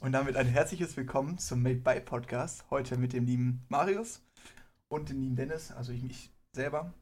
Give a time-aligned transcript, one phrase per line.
[0.00, 2.64] Und damit ein herzliches Willkommen zum Made by Podcast.
[2.70, 4.22] Heute mit dem lieben Marius
[4.88, 6.94] und dem lieben Dennis, also ich mich selber.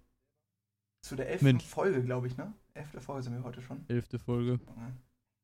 [1.03, 1.65] Zu der elften Mensch.
[1.65, 2.53] Folge, glaube ich, ne?
[2.75, 3.89] Elfte Folge sind wir heute schon.
[3.89, 4.59] Elfte Folge.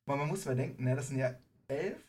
[0.06, 0.96] Aber man muss mal denken, ne?
[0.96, 1.32] Das sind ja
[1.68, 2.02] elf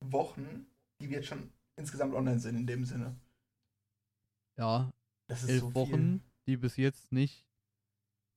[0.00, 0.64] Wochen,
[1.00, 3.16] die wir jetzt schon insgesamt online sind, in dem Sinne.
[4.56, 4.92] Ja,
[5.26, 7.44] Das ist elf so Wochen, die bis jetzt nicht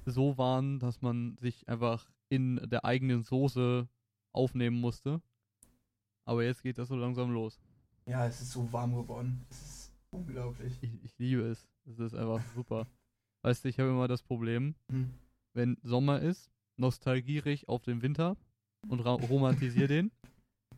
[0.05, 3.87] so waren, dass man sich einfach in der eigenen Soße
[4.33, 5.21] aufnehmen musste.
[6.27, 7.59] Aber jetzt geht das so langsam los.
[8.05, 9.45] Ja, es ist so warm geworden.
[9.49, 10.77] Es ist unglaublich.
[10.81, 11.67] Ich, ich liebe es.
[11.85, 12.85] Es ist einfach super.
[13.43, 15.09] Weißt du, ich habe immer das Problem, Hm.
[15.53, 18.35] wenn Sommer ist, nostalgiere ich auf den Winter
[18.89, 20.11] und romantisiere den.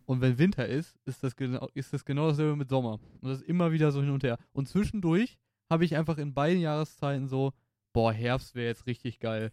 [0.06, 2.94] Und wenn Winter ist, ist das, genau, ist das genau dasselbe mit Sommer.
[3.22, 4.40] Und das ist immer wieder so hin und her.
[4.54, 5.38] Und zwischendurch
[5.72, 7.54] habe ich einfach in beiden Jahreszeiten so,
[7.94, 9.52] boah, Herbst wäre jetzt richtig geil.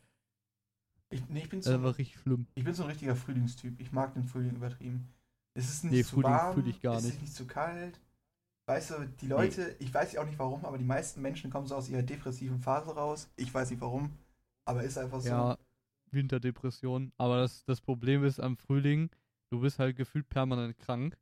[1.11, 2.47] Ich, nee, ich, bin Das so, ist einfach richtig schlimm.
[2.55, 3.79] ich bin so ein richtiger Frühlingstyp.
[3.81, 5.09] Ich mag den Frühling übertrieben.
[5.57, 7.99] Es ist nicht Nee, zu Frühling warm, fühl ich gar es ist nicht zu kalt.
[8.67, 11.67] Weißt du, die Leute, ich weiß ja auch nicht warum, aber die meisten Menschen kommen
[11.67, 13.31] so aus ihrer depressiven Phase raus.
[13.37, 14.13] Ich weiß nicht warum,
[14.65, 15.29] aber ist einfach so.
[15.29, 15.59] Ja,
[16.11, 17.13] Winterdepression.
[17.17, 19.09] Aber das, das Problem ist am Frühling,
[19.51, 21.17] du bist halt gefühlt permanent krank.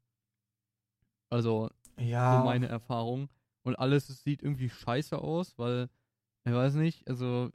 [1.31, 3.28] Also, ja so meine Erfahrung.
[3.62, 5.89] Und alles es sieht irgendwie scheiße aus, weil,
[6.44, 7.50] ich weiß nicht, also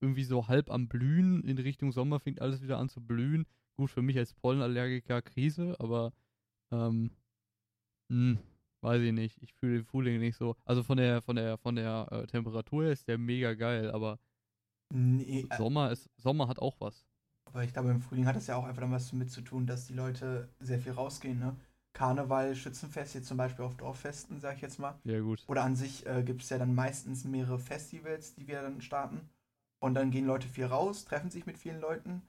[0.00, 3.46] irgendwie so halb am Blühen in Richtung Sommer fängt alles wieder an zu blühen.
[3.76, 6.12] Gut, für mich als Pollenallergiker Krise, aber
[6.72, 7.10] ähm,
[8.10, 8.38] hm,
[8.82, 9.38] weiß ich nicht.
[9.42, 10.56] Ich fühle den Frühling nicht so.
[10.64, 14.18] Also von der, von der, von der äh, Temperatur her ist der mega geil, aber
[14.92, 17.04] nee, äh, Sommer ist, Sommer hat auch was.
[17.44, 19.66] aber ich glaube, im Frühling hat das ja auch einfach damit was mit zu tun,
[19.66, 21.56] dass die Leute sehr viel rausgehen, ne?
[21.92, 24.98] Karneval, Schützenfest, jetzt zum Beispiel auf Dorffesten, sag ich jetzt mal.
[25.04, 25.48] Ja, gut.
[25.48, 29.28] Oder an sich äh, gibt es ja dann meistens mehrere Festivals, die wir dann starten.
[29.80, 32.22] Und dann gehen Leute viel raus, treffen sich mit vielen Leuten.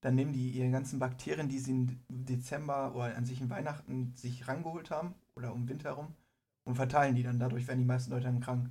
[0.00, 4.14] Dann nehmen die ihre ganzen Bakterien, die sie im Dezember oder an sich in Weihnachten
[4.14, 6.14] sich rangeholt haben oder um Winter herum
[6.64, 7.38] und verteilen die dann.
[7.38, 8.70] Dadurch werden die meisten Leute dann krank.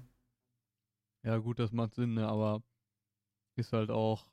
[1.23, 2.27] Ja, gut, das macht Sinn, ne?
[2.27, 2.63] aber
[3.55, 4.31] ist halt auch,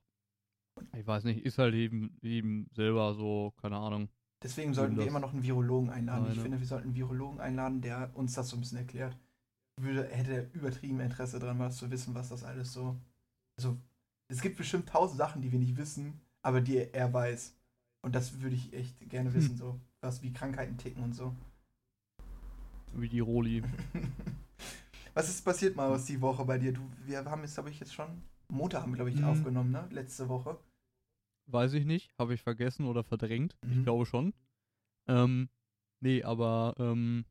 [0.94, 4.08] ich weiß nicht, ist halt eben, eben selber so, keine Ahnung.
[4.42, 6.26] Deswegen sollten wir immer noch einen Virologen einladen.
[6.26, 6.42] Ich eine.
[6.42, 9.18] finde, wir sollten einen Virologen einladen, der uns das so ein bisschen erklärt.
[9.80, 12.96] Würde, hätte übertrieben Interesse daran, was zu wissen, was das alles so.
[13.58, 13.76] Also,
[14.28, 17.56] es gibt bestimmt tausend Sachen, die wir nicht wissen, aber die er weiß.
[18.02, 19.34] Und das würde ich echt gerne Hm.
[19.34, 19.80] wissen, so.
[20.00, 21.34] Was wie Krankheiten ticken und so.
[22.92, 23.64] Wie die Roli.
[25.14, 26.72] was ist passiert mal aus die Woche bei dir?
[26.72, 28.22] Du, wir haben jetzt, glaube ich, jetzt schon.
[28.48, 29.24] Montag haben wir, glaube ich, Mhm.
[29.24, 29.88] aufgenommen, ne?
[29.90, 30.56] Letzte Woche.
[31.46, 33.56] Weiß ich nicht, habe ich vergessen oder verdrängt.
[33.64, 33.72] Mhm.
[33.72, 34.32] Ich glaube schon.
[35.08, 35.48] Ähm,
[36.00, 37.24] nee, aber ähm,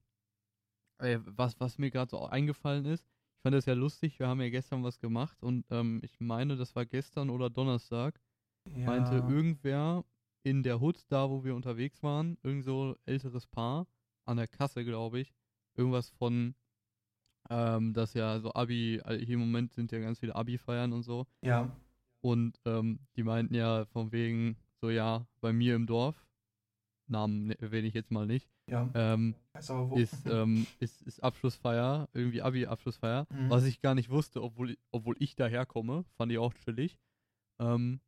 [0.97, 4.41] ey, was, was mir gerade so eingefallen ist, ich fand das ja lustig, wir haben
[4.41, 8.19] ja gestern was gemacht und ähm, ich meine, das war gestern oder Donnerstag,
[8.73, 8.85] Ja.
[8.87, 10.03] meinte irgendwer
[10.43, 13.87] in der Hut, da wo wir unterwegs waren, irgend so älteres Paar,
[14.25, 15.33] an der Kasse, glaube ich,
[15.75, 16.55] irgendwas von,
[17.49, 21.03] ähm, dass ja so Abi, also hier im Moment sind ja ganz viele Abi-Feiern und
[21.03, 21.25] so.
[21.41, 21.69] Ja.
[22.21, 26.27] Und ähm, die meinten ja von wegen, so ja, bei mir im Dorf,
[27.07, 28.89] Namen ne- erwähne ich jetzt mal nicht, Ja.
[28.95, 29.35] ähm,
[29.95, 33.49] ist, ähm, ist, ist Abschlussfeier, irgendwie Abi-Abschlussfeier, Mhm.
[33.49, 36.97] was ich gar nicht wusste, obwohl, obwohl ich daherkomme, fand ich auch chillig.
[37.59, 37.99] Ähm,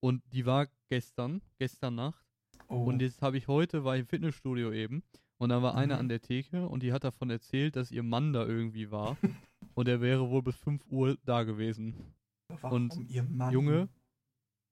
[0.00, 2.24] und die war gestern, gestern Nacht.
[2.68, 2.84] oh.
[2.84, 5.02] Und jetzt habe ich heute, war ich im Fitnessstudio eben,
[5.38, 6.00] und da war eine Mhm.
[6.00, 9.16] an der Theke und die hat davon erzählt, dass ihr Mann da irgendwie war.
[9.74, 11.94] und er wäre wohl bis 5 Uhr da gewesen.
[12.60, 13.52] Warum und ihr Mann?
[13.52, 13.88] Junge,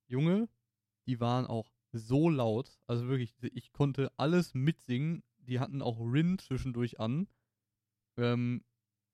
[0.08, 0.48] Junge,
[1.06, 2.78] die waren auch so laut.
[2.86, 5.22] Also wirklich, ich konnte alles mitsingen.
[5.38, 7.28] Die hatten auch Rin zwischendurch an.
[8.18, 8.62] Ähm,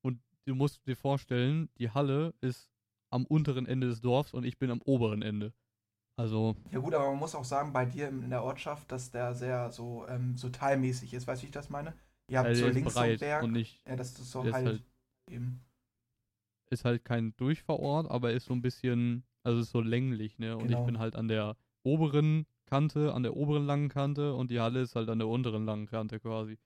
[0.03, 2.69] und du musst dir vorstellen, die Halle ist
[3.11, 5.53] am unteren Ende des Dorfs und ich bin am oberen Ende.
[6.17, 9.35] Also, Ja gut, aber man muss auch sagen, bei dir in der Ortschaft, dass der
[9.35, 11.27] sehr so, ähm, so teilmäßig ist.
[11.27, 11.95] Weißt du, wie ich das meine?
[12.31, 13.43] Ihr habt äh, so ist links breit Berg.
[13.43, 14.83] und nicht, ja, das ist so ist halt, halt-
[15.29, 15.61] eben.
[16.71, 20.57] ist halt kein Durchfahrort, aber ist so ein bisschen, also ist so länglich, ne?
[20.57, 20.81] Und Genau.
[20.81, 24.81] ich bin halt an der oberen Kante, an der oberen langen Kante und die Halle
[24.81, 26.59] ist halt an der unteren langen Kante quasi.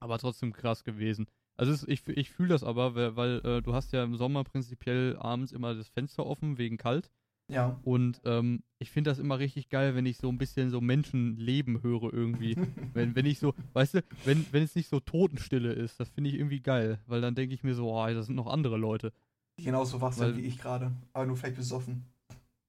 [0.00, 1.26] Aber trotzdem krass gewesen.
[1.56, 4.42] Also es, ich, ich fühle das aber, weil, weil äh, du hast ja im Sommer
[4.42, 7.10] prinzipiell abends immer das Fenster offen wegen kalt.
[7.52, 7.78] Ja.
[7.82, 11.82] Und ähm, ich finde das immer richtig geil, wenn ich so ein bisschen so Menschenleben
[11.82, 12.56] höre irgendwie.
[12.94, 16.30] wenn, wenn ich so, weißt du, wenn, wenn es nicht so Totenstille ist, das finde
[16.30, 16.98] ich irgendwie geil.
[17.06, 19.12] Weil dann denke ich mir so, oh, da sind noch andere Leute.
[19.58, 20.92] Die genauso wach sind wie ich gerade.
[21.12, 22.06] Aber nur vielleicht besoffen.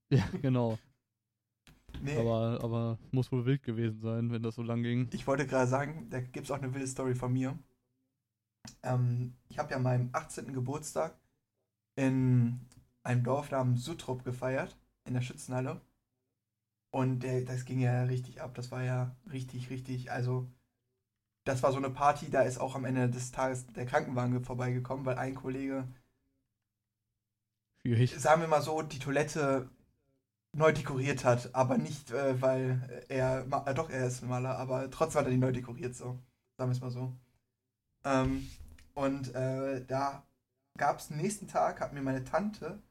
[0.10, 0.78] Ja, genau.
[2.02, 5.08] Nee, Aber, aber muss wohl wild gewesen sein, wenn das so lang ging.
[5.14, 7.58] ich wollte gerade sagen, da gibt es auch eine wilde Story von mir.
[8.82, 10.52] Ähm, ich habe ja meinen 18.
[10.54, 11.18] Geburtstag
[11.96, 12.60] in
[13.04, 15.82] einem Dorf namens Sutrup gefeiert, in der Schützenhalle.
[16.92, 18.54] Und der, das ging ja richtig ab.
[18.56, 20.48] Das war ja richtig, richtig, also
[21.44, 25.06] das war so eine Party, da ist auch am Ende des Tages der Krankenwagen vorbeigekommen,
[25.06, 25.88] weil ein Kollege,
[27.82, 28.16] Schwierig.
[28.18, 29.70] sagen wir mal so, die Toilette
[30.56, 34.90] neu dekoriert hat, aber nicht, äh, weil er, äh, doch, er ist ein Maler, aber
[34.90, 36.20] trotzdem hat er die neu dekoriert, so.
[36.58, 37.12] Sagen wir es mal so.
[38.06, 38.48] Ähm,
[38.94, 40.24] und äh, da
[40.78, 42.82] gab es nächsten Tag, hat mir meine Tante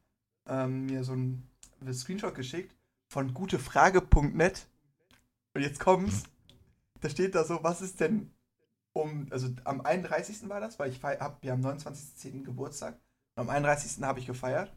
[0.47, 1.49] ähm, mir so ein
[1.93, 2.75] Screenshot geschickt
[3.09, 4.67] von gutefrage.net.
[5.55, 6.25] Und jetzt kommt's.
[7.00, 8.31] Da steht da so, was ist denn
[8.93, 10.49] um, also am 31.
[10.49, 12.44] war das, weil ich hab, wir am 29.10.
[12.44, 12.94] Geburtstag.
[13.35, 14.03] Und am 31.
[14.03, 14.73] habe ich gefeiert.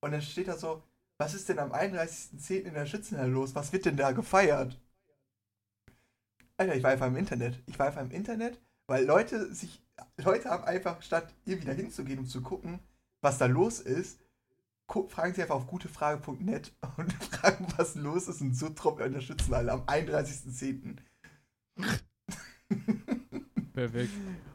[0.00, 0.82] Und dann steht da so,
[1.18, 2.62] was ist denn am 31.10.
[2.62, 3.54] in der Schützenhalle los?
[3.54, 4.78] Was wird denn da gefeiert?
[6.58, 7.62] Alter, ich war einfach im Internet.
[7.66, 9.82] Ich war einfach im Internet, weil Leute sich,
[10.16, 12.80] Leute haben einfach, statt irgendwie da hinzugehen, um zu gucken,
[13.20, 14.20] was da los ist,
[14.88, 19.20] fragen sie einfach auf gutefrage.net und fragen, was los ist und so Truppe in der
[19.20, 20.96] Schützenhalle am 31.10.
[23.72, 24.12] Perfekt.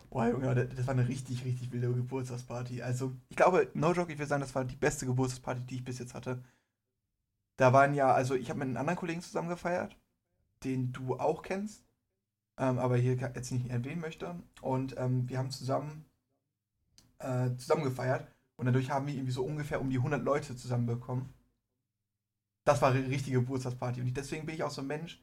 [0.09, 2.81] Boah, Junge, das, war eine richtig, richtig wilde Geburtstagsparty.
[2.81, 5.83] Also, ich glaube, no joke, ich würde sagen, das war die beste Geburtstagsparty, die ich
[5.85, 6.43] bis jetzt hatte.
[7.57, 9.95] Da waren ja, also ich habe mit einem anderen Kollegen zusammen gefeiert,
[10.63, 11.85] den du auch kennst,
[12.57, 14.35] ähm, aber hier jetzt nicht erwähnen möchte.
[14.61, 16.05] Und ähm, wir haben zusammen,
[17.19, 18.27] äh, zusammen gefeiert
[18.61, 21.33] und dadurch haben wir irgendwie so ungefähr um die 100 Leute zusammenbekommen.
[22.63, 25.19] Das war eine richtige Geburtstagsparty und deswegen bin ich auch so ein Mensch,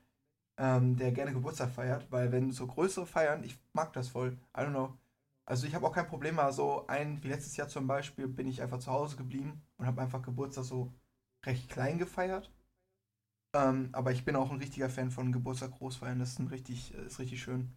[0.56, 4.36] ähm, der gerne Geburtstag feiert, weil wenn so größere feiern, ich mag das voll.
[4.56, 4.98] I don't know.
[5.46, 8.48] Also ich habe auch kein Problem mal so ein, wie letztes Jahr zum Beispiel, bin
[8.48, 10.92] ich einfach zu Hause geblieben und habe einfach Geburtstag so
[11.46, 12.50] recht klein gefeiert.
[13.54, 16.18] Ähm, aber ich bin auch ein richtiger Fan von Geburtstag großfeiern.
[16.18, 17.72] Das ist ein richtig, äh, ist richtig schön.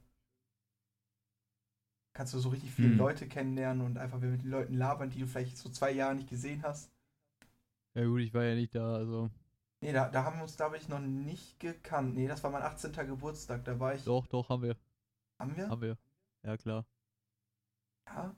[2.14, 2.98] Kannst du so richtig viele Hm.
[2.98, 6.30] Leute kennenlernen und einfach mit den Leuten labern, die du vielleicht so zwei Jahre nicht
[6.30, 6.92] gesehen hast.
[7.94, 9.30] Ja gut, ich war ja nicht da, also.
[9.82, 12.16] Nee, da, da haben wir uns, glaube ich, noch nicht gekannt.
[12.16, 12.92] Nee, das war mein 18.
[12.94, 13.66] Geburtstag.
[13.66, 14.04] Da war ich.
[14.04, 14.76] Doch, doch, haben wir.
[15.40, 15.70] Haben wir?
[15.70, 15.98] Haben wir.
[16.44, 16.86] Ja, klar.
[18.08, 18.36] Ja.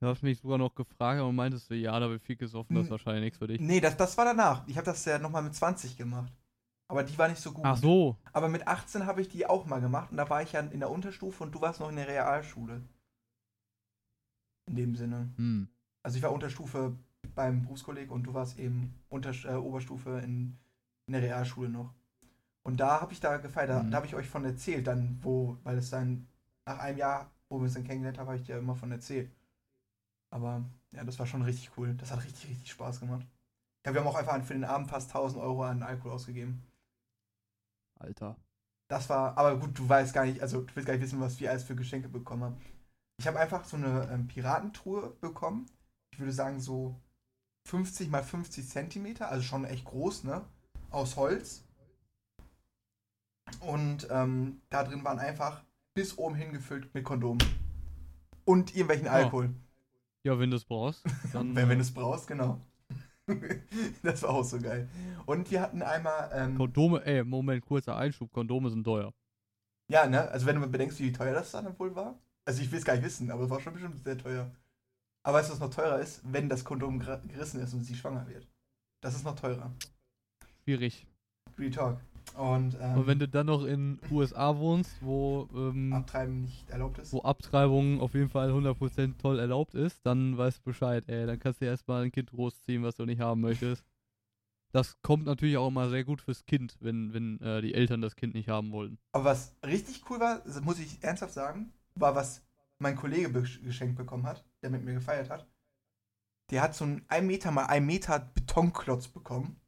[0.00, 2.84] Du hast mich sogar noch gefragt und meintest du, ja, da wird viel gesoffen, das
[2.84, 3.60] ist wahrscheinlich nichts für dich.
[3.60, 4.66] Nee, das, das war danach.
[4.66, 6.32] Ich habe das ja nochmal mit 20 gemacht.
[6.88, 7.64] Aber die war nicht so gut.
[7.64, 8.16] Ach so.
[8.32, 10.80] Aber mit 18 habe ich die auch mal gemacht und da war ich ja in
[10.80, 12.82] der Unterstufe und du warst noch in der Realschule.
[14.70, 15.28] In dem Sinne.
[15.36, 15.68] Hm.
[16.02, 16.96] Also ich war Unterstufe
[17.34, 20.56] beim Berufskolleg und du warst eben Unter äh, Oberstufe in,
[21.06, 21.92] in der Realschule noch.
[22.62, 23.90] Und da habe ich da gefeiert, da, Mhm.
[23.90, 26.26] da habe ich euch von erzählt, dann, wo, weil es dann
[26.66, 29.30] nach einem Jahr, wo wir uns dann kennengelernt haben, habe ich dir immer von erzählt.
[30.30, 31.94] Aber ja, das war schon richtig cool.
[31.94, 33.26] Das hat richtig, richtig Spaß gemacht.
[33.84, 36.62] Ja, wir haben auch einfach für den Abend fast 1000 Euro an Alkohol ausgegeben.
[37.98, 38.36] Alter.
[38.88, 41.38] Das war, aber gut, du weißt gar nicht, also du willst gar nicht wissen, was
[41.40, 42.56] wir alles für Geschenke bekommen haben.
[43.20, 45.66] Ich habe einfach so eine ähm, Piratentruhe bekommen.
[46.10, 46.98] Ich würde sagen so
[47.66, 50.42] 50 mal 50 Zentimeter, also schon echt groß, ne?
[50.88, 51.62] Aus Holz.
[53.60, 55.62] Und ähm, da drin waren einfach
[55.92, 57.46] bis oben hingefüllt mit Kondomen.
[58.46, 59.12] Und irgendwelchen Ja.
[59.12, 59.54] Alkohol.
[60.22, 61.48] Ja, wenn du es brauchst, dann.
[61.54, 62.58] wenn, wenn äh, du es brauchst, genau.
[64.02, 64.88] das war auch so geil.
[65.26, 66.30] Und wir hatten einmal.
[66.32, 69.12] Ähm, Kondome, ey, Moment, kurzer Einschub, Kondome sind teuer.
[69.88, 70.26] Ja, ne?
[70.30, 72.18] Also wenn du mal bedenkst, wie teuer das dann wohl war.
[72.50, 74.50] Also ich will es gar nicht wissen, aber es war schon bestimmt sehr teuer.
[75.22, 76.20] Aber weißt du, was noch teurer ist?
[76.24, 78.48] Wenn das Kondom ger- gerissen ist und sie schwanger wird.
[79.00, 79.70] Das ist noch teurer.
[80.64, 81.06] Schwierig.
[81.56, 82.00] Real Talk.
[82.36, 86.98] Und, ähm, Und wenn du dann noch in USA wohnst, wo, ähm, Abtreiben nicht erlaubt
[86.98, 87.12] ist.
[87.12, 91.26] wo Abtreibung auf jeden Fall 100% toll erlaubt ist, dann weißt du Bescheid, ey.
[91.26, 93.84] Dann kannst du erstmal ein Kind großziehen, was du nicht haben möchtest.
[94.72, 98.16] Das kommt natürlich auch immer sehr gut fürs Kind, wenn, wenn äh, die Eltern das
[98.16, 98.98] Kind nicht haben wollen.
[99.12, 102.42] Aber was richtig cool war, muss ich ernsthaft sagen, war, was
[102.78, 105.46] mein Kollege geschenkt bekommen hat, der mit mir gefeiert hat.
[106.50, 109.60] Der hat so einen 1 Meter mal 1 Meter Betonklotz bekommen.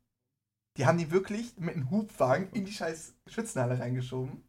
[0.76, 4.42] Die haben die wirklich mit einem Hubwagen in die scheiß Schützenhalle reingeschoben.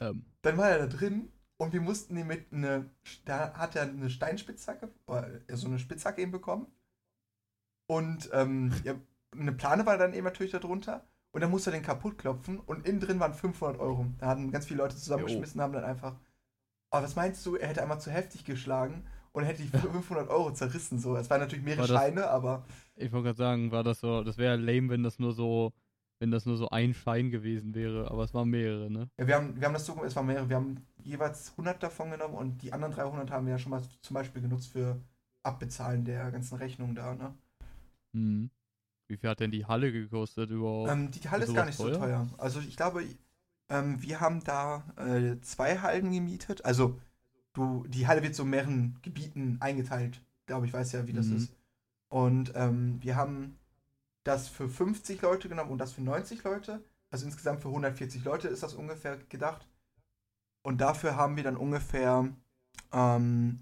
[0.00, 2.90] Ähm, Dann war er da drin und wir mussten ihn mit eine,
[3.24, 6.66] da hat er eine Steinspitzhacke, oder so eine Spitzhacke eben bekommen.
[7.86, 8.94] Und ähm, ja,
[9.32, 11.06] eine Plane war dann eben natürlich darunter.
[11.32, 14.06] Und dann musste er den kaputt klopfen und innen drin waren 500 Euro.
[14.18, 16.16] Da hatten ganz viele Leute zusammengeschmissen, haben dann einfach.
[16.92, 20.52] Aber was meinst du, er hätte einmal zu heftig geschlagen und hätte die 500 Euro
[20.52, 20.98] zerrissen.
[20.98, 22.64] So, es waren natürlich mehrere War das- Scheine, aber
[22.96, 25.72] ich wollte gerade sagen, war das so, das wäre lame, wenn das nur so,
[26.18, 29.08] wenn das nur so ein Schein gewesen wäre, aber es waren mehrere, ne?
[29.18, 30.48] ja, wir, haben, wir haben das so gemacht, es waren mehrere.
[30.48, 33.82] Wir haben jeweils 100 davon genommen und die anderen 300 haben wir ja schon mal
[34.02, 35.00] zum Beispiel genutzt für
[35.44, 37.34] Abbezahlen der ganzen Rechnungen da, ne?
[38.12, 38.50] Mhm.
[39.10, 40.90] Wie viel hat denn die Halle gekostet überhaupt?
[40.92, 41.98] Ähm, die Halle Ist ist gar nicht so teuer?
[41.98, 42.28] teuer.
[42.38, 43.04] Also ich glaube,
[43.68, 46.64] ähm, wir haben da äh, zwei Hallen gemietet.
[46.64, 46.98] Also
[47.52, 50.20] du, die Halle wird so in mehreren Gebieten eingeteilt.
[50.40, 51.36] Ich glaube, ich weiß ja, wie das Mhm.
[51.36, 51.52] ist.
[52.08, 53.56] Und ähm, wir haben
[54.24, 56.82] das für 50 Leute genommen und das für 90 Leute.
[57.10, 59.66] Also insgesamt für 140 Leute ist das ungefähr gedacht.
[60.62, 62.28] Und dafür haben wir dann ungefähr,
[62.92, 63.58] ähm,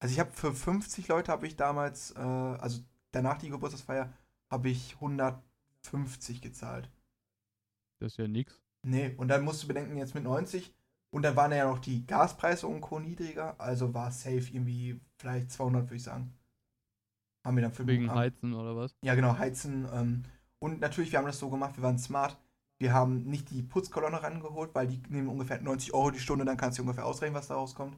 [0.00, 2.80] also ich habe für 50 Leute habe ich damals, äh, also
[3.12, 4.12] danach die Geburtstagsfeier,
[4.50, 6.90] habe ich 150 gezahlt.
[8.00, 8.60] Das ist ja nix.
[8.82, 10.74] Nee, und dann musst du bedenken, jetzt mit 90
[11.10, 13.00] und dann waren ja noch die Gaspreise und Co.
[13.00, 16.32] niedriger, also war safe irgendwie vielleicht 200, würde ich sagen.
[17.44, 18.94] Haben wir dann für Wegen Heizen oder was?
[19.02, 19.88] Ja, genau, Heizen.
[19.92, 20.24] Ähm,
[20.58, 22.36] und natürlich, wir haben das so gemacht, wir waren smart.
[22.78, 26.56] Wir haben nicht die Putzkolonne rangeholt, weil die nehmen ungefähr 90 Euro die Stunde, dann
[26.56, 27.96] kannst du ungefähr ausrechnen, was da rauskommt.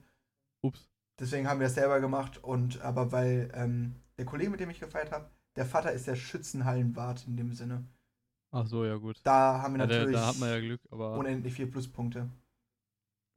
[0.63, 0.89] Ups.
[1.19, 4.81] Deswegen haben wir das selber gemacht und aber weil ähm, der Kollege, mit dem ich
[4.81, 7.85] gefeiert habe, der Vater ist der Schützenhallenwart in dem Sinne.
[8.53, 9.23] Ach so, ja gut.
[9.23, 11.25] Da haben wir Ja, natürlich da hat man ja Glück, aber.
[11.25, 12.29] unendlich viele Pluspunkte.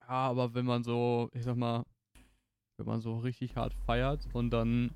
[0.01, 1.84] Ja, aber wenn man so, ich sag mal,
[2.77, 4.91] wenn man so richtig hart feiert und dann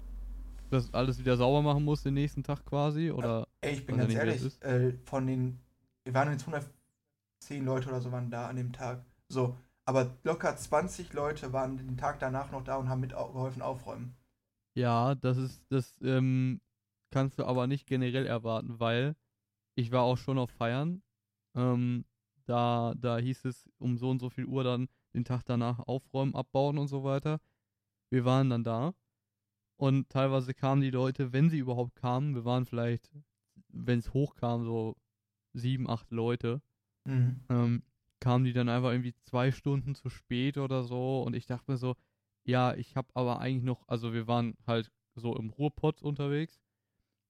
[0.70, 4.14] das alles wieder sauber machen muss den nächsten Tag quasi, oder Ey, ich bin ganz
[4.14, 5.60] ja ehrlich, äh, von den,
[6.04, 9.04] wir waren jetzt 110 Leute oder so waren da an dem Tag.
[9.30, 9.56] So,
[9.86, 14.16] aber locker 20 Leute waren den Tag danach noch da und haben mitgeholfen aufräumen.
[14.76, 16.62] ja, das ist, das ähm,
[17.12, 19.16] kannst du aber nicht generell erwarten, weil
[19.76, 21.04] ich war auch schon auf Feiern.
[21.56, 22.06] Ähm,
[22.46, 26.36] da, da hieß es um so und so viel Uhr dann den Tag danach aufräumen,
[26.36, 27.40] abbauen und so weiter.
[28.10, 28.94] Wir waren dann da
[29.78, 33.12] und teilweise kamen die Leute, wenn sie überhaupt kamen, wir waren vielleicht,
[33.68, 34.96] wenn es hochkam, so
[35.54, 36.62] sieben, acht Leute,
[37.06, 37.46] Mhm.
[37.50, 37.84] ähm,
[38.20, 41.78] kamen die dann einfach irgendwie zwei Stunden zu spät oder so und ich dachte mir
[41.78, 41.96] so,
[42.44, 46.62] ja, ich habe aber eigentlich noch, also wir waren halt so im Ruhrpott unterwegs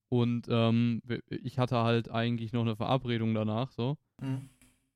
[0.09, 4.49] und ähm, ich hatte halt eigentlich noch eine Verabredung danach so Mhm.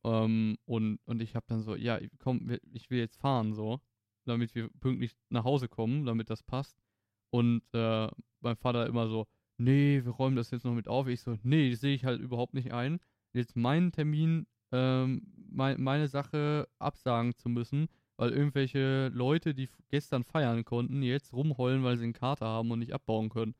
[0.03, 3.79] ähm, und, und ich habe dann so, ja, komm, ich will jetzt fahren so,
[4.25, 6.81] damit wir pünktlich nach Hause kommen, damit das passt
[7.29, 8.07] und äh,
[8.39, 9.27] mein Vater immer so,
[9.57, 11.07] nee, wir räumen das jetzt noch mit auf.
[11.07, 12.99] Ich so, nee, das sehe ich halt überhaupt nicht ein,
[13.33, 17.87] jetzt meinen Termin, ähm, mein, meine Sache absagen zu müssen,
[18.17, 22.79] weil irgendwelche Leute, die gestern feiern konnten, jetzt rumheulen, weil sie einen Kater haben und
[22.79, 23.55] nicht abbauen können.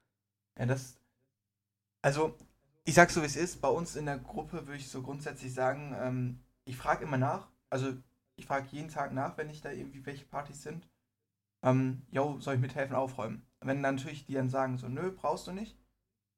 [0.57, 1.00] Ja, das.
[2.01, 2.35] Also,
[2.83, 5.53] ich sag's so wie es ist, bei uns in der Gruppe würde ich so grundsätzlich
[5.53, 7.47] sagen, ähm, ich frage immer nach.
[7.69, 7.93] Also,
[8.35, 10.87] ich frage jeden Tag nach, wenn ich da irgendwie welche Partys sind.
[11.63, 13.45] Ähm, yo, soll ich mithelfen aufräumen?
[13.59, 15.77] Wenn dann natürlich die dann sagen, so, nö, brauchst du nicht,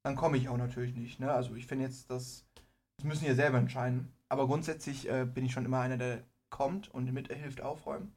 [0.03, 1.20] dann komme ich auch natürlich nicht.
[1.20, 1.32] Ne?
[1.32, 2.46] Also, ich finde jetzt, das,
[2.98, 4.12] das müssen die selber entscheiden.
[4.27, 8.13] Aber grundsätzlich äh, bin ich schon immer einer, der kommt und mithilft aufräumen.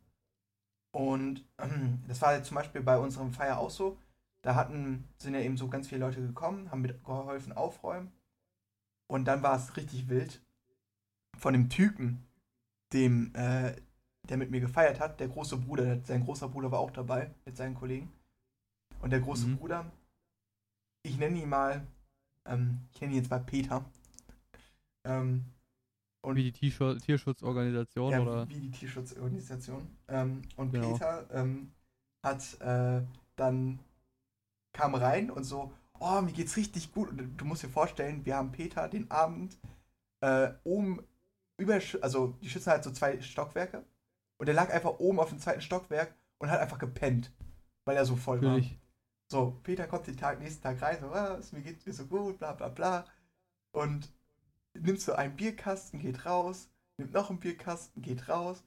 [0.92, 3.98] Und ähm, das war jetzt zum Beispiel bei unserem Feier auch so.
[4.46, 8.12] Da hatten, sind ja eben so ganz viele Leute gekommen, haben mitgeholfen aufräumen.
[9.08, 10.40] Und dann war es richtig wild.
[11.36, 12.24] Von dem Typen,
[12.92, 13.74] dem, äh,
[14.28, 17.34] der mit mir gefeiert hat, der große Bruder, der, sein großer Bruder war auch dabei
[17.44, 18.08] mit seinen Kollegen.
[19.00, 19.56] Und der große Mhm.
[19.56, 19.90] Bruder,
[21.02, 21.84] ich nenne ihn mal,
[22.44, 23.84] ähm, ich nenne ihn jetzt mal Peter.
[25.02, 25.44] Ähm,
[26.22, 28.48] und Wie die Tierschutz- Tierschutzorganisation ja, oder?
[28.48, 29.88] wie die Tierschutzorganisation.
[30.06, 30.92] Ähm, und Genau.
[30.92, 31.72] Peter ähm,
[32.22, 33.02] hat äh,
[33.34, 33.80] dann
[34.76, 37.08] kam rein und so, oh, mir geht's richtig gut.
[37.10, 39.56] Und du musst dir vorstellen, wir haben Peter den Abend
[40.20, 41.02] äh, oben
[41.56, 43.84] über, also die Schützen hat so zwei Stockwerke
[44.36, 47.32] und er lag einfach oben auf dem zweiten Stockwerk und hat einfach gepennt,
[47.84, 48.50] weil er so voll war.
[48.50, 48.78] Natürlich.
[49.28, 52.38] So, Peter kommt den Tag, nächsten Tag rein, so, was, mir geht's mir so gut,
[52.38, 53.06] bla bla bla.
[53.72, 54.12] Und
[54.74, 56.68] nimmt so einen Bierkasten, geht raus,
[56.98, 58.62] nimmt noch einen Bierkasten, geht raus,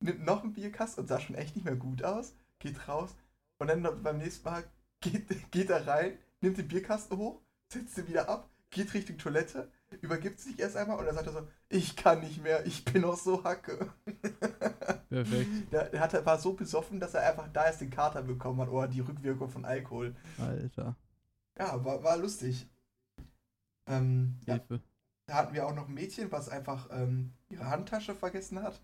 [0.00, 3.14] nimmt noch einen Bierkasten und sah schon echt nicht mehr gut aus, geht raus
[3.58, 4.64] und dann beim nächsten Mal
[5.02, 7.42] geht, geht er rein, nimmt den Bierkasten hoch,
[7.72, 11.32] setzt ihn wieder ab, geht Richtung Toilette, übergibt sich erst einmal und dann sagt er
[11.32, 13.92] so, ich kann nicht mehr, ich bin noch so hacke.
[15.08, 15.50] Perfekt.
[15.72, 18.88] Der, hat, war so besoffen, dass er einfach da erst den Kater bekommen hat oder
[18.88, 20.16] die Rückwirkung von Alkohol.
[20.38, 20.96] Alter.
[21.58, 22.66] Ja, war, war lustig.
[23.86, 24.80] Ähm, ja, Hilfe.
[25.26, 28.80] da hatten wir auch noch ein Mädchen, was einfach ähm, ihre Handtasche vergessen hat.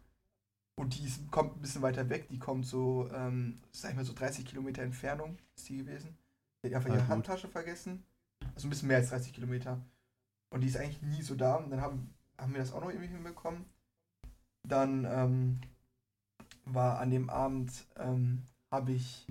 [0.77, 2.29] Und die ist, kommt ein bisschen weiter weg.
[2.29, 6.17] Die kommt so, ähm, sag ich mal, so 30 Kilometer Entfernung ist die gewesen.
[6.63, 7.09] Die hat einfach Ah, ihre gut.
[7.11, 8.05] Handtasche vergessen.
[8.55, 9.81] Also ein bisschen mehr als 30 Kilometer.
[10.51, 11.57] Und die ist eigentlich nie so da.
[11.57, 13.65] Und dann haben, haben wir das auch noch irgendwie hinbekommen.
[14.67, 15.61] Dann ähm,
[16.65, 19.27] war an dem Abend, ähm, habe ich,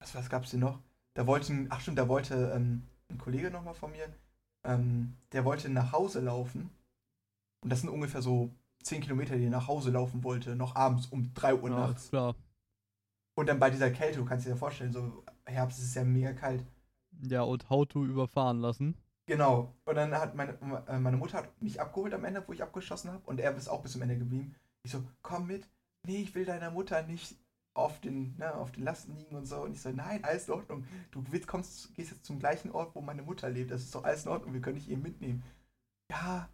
[0.00, 0.80] was, was gab's denn noch?
[1.14, 4.08] Da wollten, ach stimmt, da wollte ähm, ein Kollege nochmal von mir,
[4.64, 6.70] ähm, der wollte nach Hause laufen.
[7.62, 8.50] Und das sind ungefähr so
[8.84, 12.08] 10 Kilometer, die er nach Hause laufen wollte, noch abends um 3 Uhr Ja, nachts.
[12.10, 12.34] klar.
[13.40, 16.34] Und dann bei dieser Kälte, du kannst dir ja vorstellen, so Herbst ist ja mega
[16.34, 16.62] kalt.
[17.22, 18.98] Ja, und How-To überfahren lassen.
[19.24, 19.74] Genau.
[19.86, 23.10] Und dann hat meine, äh, meine Mutter hat mich abgeholt am Ende, wo ich abgeschossen
[23.10, 23.22] habe.
[23.24, 24.54] Und er ist auch bis zum Ende geblieben.
[24.82, 25.66] Ich so, komm mit.
[26.06, 27.34] Nee, ich will deiner Mutter nicht
[27.72, 29.62] auf den, ne, auf den Lasten liegen und so.
[29.62, 30.84] Und ich so, nein, alles in Ordnung.
[31.10, 33.70] Du willst, kommst, gehst jetzt zum gleichen Ort, wo meine Mutter lebt.
[33.70, 34.52] Das ist doch alles in Ordnung.
[34.52, 35.42] Wir können dich eben mitnehmen.
[36.10, 36.46] Ja.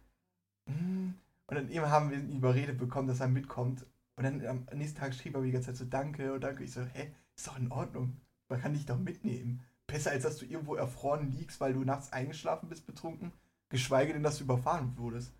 [0.69, 1.15] hm.
[1.47, 3.85] Und dann eben haben wir ihn überredet bekommen, dass er mitkommt.
[4.17, 6.63] Und dann am nächsten Tag schrieb er mir die ganze Zeit so Danke und Danke.
[6.63, 8.19] Ich so, hä, ist doch in Ordnung.
[8.49, 9.61] Man kann dich doch mitnehmen.
[9.85, 13.31] Besser als dass du irgendwo erfroren liegst, weil du nachts eingeschlafen bist, betrunken.
[13.69, 15.33] Geschweige denn, dass du überfahren wurdest.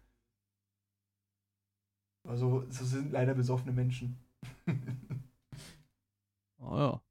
[2.24, 4.18] Also, so sind leider besoffene Menschen.
[6.60, 7.02] oh ja.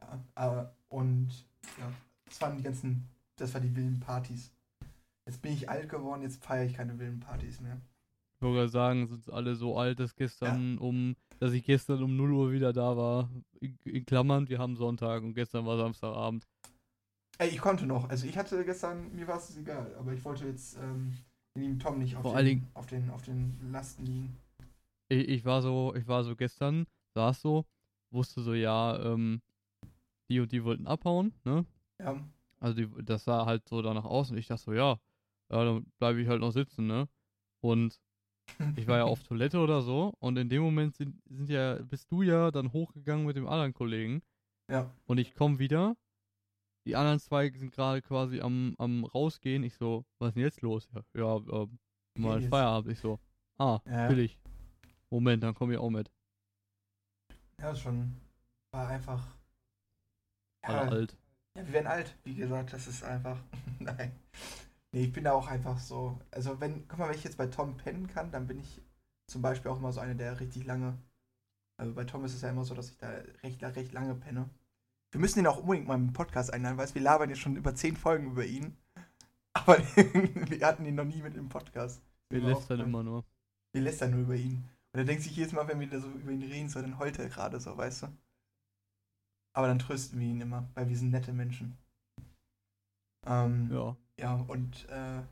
[0.00, 1.30] Ja, aber, und
[1.78, 1.90] ja,
[2.26, 4.50] das waren die ganzen, das waren die wilden Partys.
[5.24, 7.80] Jetzt bin ich alt geworden, jetzt feiere ich keine wilden Partys mehr.
[8.40, 10.80] Ich würde sagen, sind alle so alt, dass gestern ja.
[10.80, 13.28] um, dass ich gestern um 0 Uhr wieder da war.
[13.60, 16.46] In, in Klammern, wir haben Sonntag und gestern war Samstagabend.
[17.38, 18.08] Ey, ich konnte noch.
[18.08, 21.16] Also ich hatte gestern, mir war es egal, aber ich wollte jetzt ähm,
[21.56, 24.36] den Tom nicht auf, Vor den, Dingen, auf, den, auf den Lasten liegen.
[25.08, 27.64] Ich, ich, war so, ich war so gestern, saß so,
[28.12, 29.42] wusste so, ja, ähm,
[30.30, 31.66] die und die wollten abhauen, ne?
[31.98, 32.22] Ja.
[32.60, 34.98] Also die, das sah halt so danach aus und ich dachte so, ja,
[35.50, 37.08] ja, dann bleibe ich halt noch sitzen, ne?
[37.60, 37.98] Und
[38.76, 42.10] ich war ja auf Toilette oder so und in dem Moment sind, sind ja, bist
[42.10, 44.22] du ja dann hochgegangen mit dem anderen Kollegen.
[44.70, 44.90] Ja.
[45.06, 45.96] Und ich komme wieder.
[46.86, 49.62] Die anderen zwei sind gerade quasi am, am rausgehen.
[49.62, 50.88] Ich so, was ist denn jetzt los?
[50.94, 51.68] Ja, ja äh,
[52.18, 52.92] mal Feierabend.
[52.92, 53.18] Ich so,
[53.58, 54.08] ah, ja.
[54.08, 54.38] will ich.
[55.10, 56.10] Moment, dann komme ich auch mit.
[57.60, 58.14] Ja, schon.
[58.72, 59.26] War einfach.
[60.64, 61.16] Ja, alt.
[61.56, 63.38] Ja, wir werden alt, wie gesagt, das ist einfach.
[63.78, 64.12] Nein.
[64.92, 66.18] Nee, ich bin da auch einfach so.
[66.30, 68.80] Also, wenn, guck mal, wenn ich jetzt bei Tom pennen kann, dann bin ich
[69.28, 70.98] zum Beispiel auch immer so einer, der richtig lange.
[71.78, 73.08] Also bei Tom ist es ja immer so, dass ich da
[73.42, 74.50] recht, recht lange penne.
[75.12, 77.74] Wir müssen ihn auch unbedingt mal im Podcast einladen, weil wir labern jetzt schon über
[77.74, 78.76] zehn Folgen über ihn.
[79.52, 82.02] Aber wir hatten ihn noch nie mit im Podcast.
[82.30, 83.24] Wir lästern immer nur.
[83.72, 84.68] Wir lästern nur über ihn.
[84.92, 86.98] Und er denkt sich jedes Mal, wenn wir da so über ihn reden, so, dann
[86.98, 88.06] heult er gerade so, weißt du?
[89.52, 91.76] Aber dann trösten wir ihn immer, weil wir sind nette Menschen.
[93.26, 93.96] Ähm, ja.
[94.18, 95.22] Ja, und äh,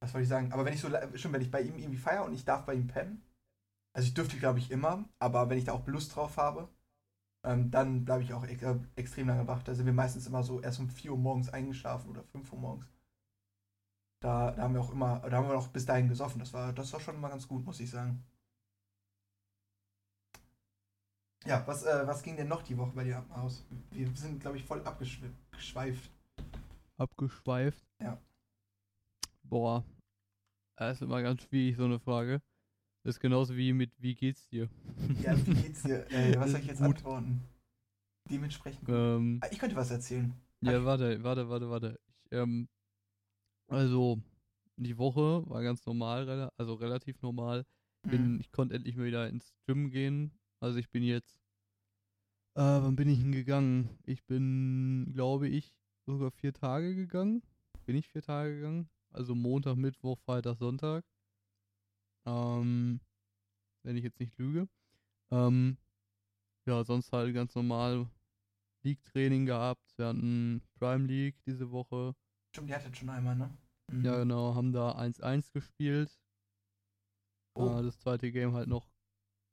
[0.00, 0.52] was wollte ich sagen?
[0.52, 2.74] Aber wenn ich so, schon wenn ich bei ihm irgendwie feiere und ich darf bei
[2.74, 3.22] ihm pennen,
[3.94, 6.68] also ich dürfte, glaube ich, immer, aber wenn ich da auch Lust drauf habe,
[7.44, 9.62] ähm, dann bleibe ich auch ex äh, extrem lange wach.
[9.62, 12.58] Da sind wir meistens immer so erst um 4 Uhr morgens eingeschlafen oder 5 Uhr
[12.60, 12.86] morgens.
[14.22, 16.38] Da, da haben wir auch immer, da haben wir auch bis dahin gesoffen.
[16.40, 18.22] Das war, das war schon immer ganz gut, muss ich sagen.
[21.46, 23.64] Ja, was, äh, was ging denn noch die Woche bei dir aus?
[23.90, 26.10] Wir sind, glaube ich, voll abgeschweift.
[26.96, 27.82] Abgeschweift?
[28.00, 28.20] Ja.
[29.42, 29.84] Boah.
[30.76, 32.42] Das ist immer ganz schwierig, so eine Frage.
[33.02, 34.68] Das ist genauso wie mit Wie geht's dir?
[35.22, 36.06] Ja, wie geht's dir?
[36.10, 36.96] Äh, was soll ich jetzt Gut.
[36.96, 37.42] antworten?
[38.30, 38.88] Dementsprechend.
[38.88, 40.34] Ähm, ah, ich könnte was erzählen.
[40.60, 42.00] Ja, warte, warte, warte, warte.
[42.06, 42.68] Ich, ähm,
[43.68, 44.20] also,
[44.76, 47.64] die Woche war ganz normal, also relativ normal.
[48.02, 48.40] Bin, mhm.
[48.40, 50.32] Ich konnte endlich mal wieder ins Gym gehen.
[50.60, 51.40] Also ich bin jetzt.
[52.54, 53.98] Äh, wann bin ich hingegangen?
[54.04, 57.42] Ich bin, glaube ich, sogar vier Tage gegangen.
[57.86, 58.90] Bin ich vier Tage gegangen?
[59.10, 61.04] Also Montag, Mittwoch, Freitag, Sonntag.
[62.26, 63.00] Ähm,
[63.82, 64.68] wenn ich jetzt nicht lüge.
[65.30, 65.78] Ähm,
[66.66, 68.10] ja, sonst halt ganz normal
[68.82, 69.96] League-Training gehabt.
[69.96, 72.14] Wir hatten Prime League diese Woche.
[72.54, 73.50] Stimmt, die hattet schon einmal, ne?
[73.90, 74.04] Mhm.
[74.04, 76.20] Ja, genau, haben da 1-1 gespielt.
[77.54, 77.78] Oh.
[77.78, 78.90] Äh, das zweite Game halt noch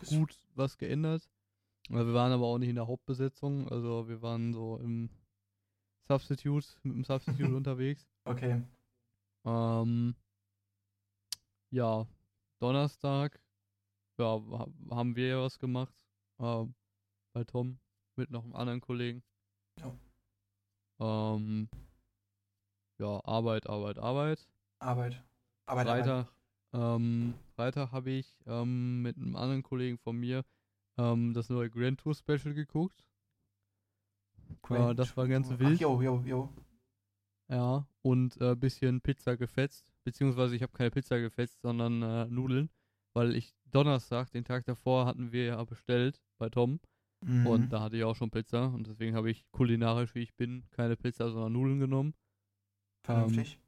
[0.06, 1.30] gut was geändert.
[1.90, 5.10] Wir waren aber auch nicht in der Hauptbesetzung, also wir waren so im
[6.08, 8.06] Substitute, mit dem Substitute unterwegs.
[8.26, 8.62] Okay.
[9.46, 10.16] Ähm,
[11.72, 12.06] ja,
[12.60, 13.42] Donnerstag,
[14.18, 14.42] ja,
[14.90, 15.94] haben wir ja was gemacht.
[16.40, 16.66] Äh,
[17.34, 17.80] bei Tom
[18.16, 19.24] mit noch einem anderen Kollegen.
[19.80, 19.94] Ja.
[21.00, 21.70] Ähm,
[22.98, 24.48] ja, Arbeit, Arbeit, Arbeit.
[24.80, 25.24] Arbeit.
[25.68, 26.28] Arbeit, Freitag,
[26.78, 30.46] ähm, Freitag habe ich ähm, mit einem anderen Kollegen von mir
[30.98, 33.06] ähm, das neue Grand Tour Special geguckt.
[34.62, 35.76] Grand äh, das war ganz wild.
[35.76, 36.54] Ach, jo, jo, jo.
[37.50, 39.94] Ja, und ein äh, bisschen Pizza gefetzt.
[40.04, 42.70] Beziehungsweise ich habe keine Pizza gefetzt, sondern äh, Nudeln.
[43.14, 46.80] Weil ich Donnerstag, den Tag davor, hatten wir ja bestellt bei Tom.
[47.22, 47.48] Mhm.
[47.48, 48.68] Und da hatte ich auch schon Pizza.
[48.68, 52.14] Und deswegen habe ich kulinarisch, wie ich bin, keine Pizza, sondern Nudeln genommen.
[53.04, 53.60] Vernünftig.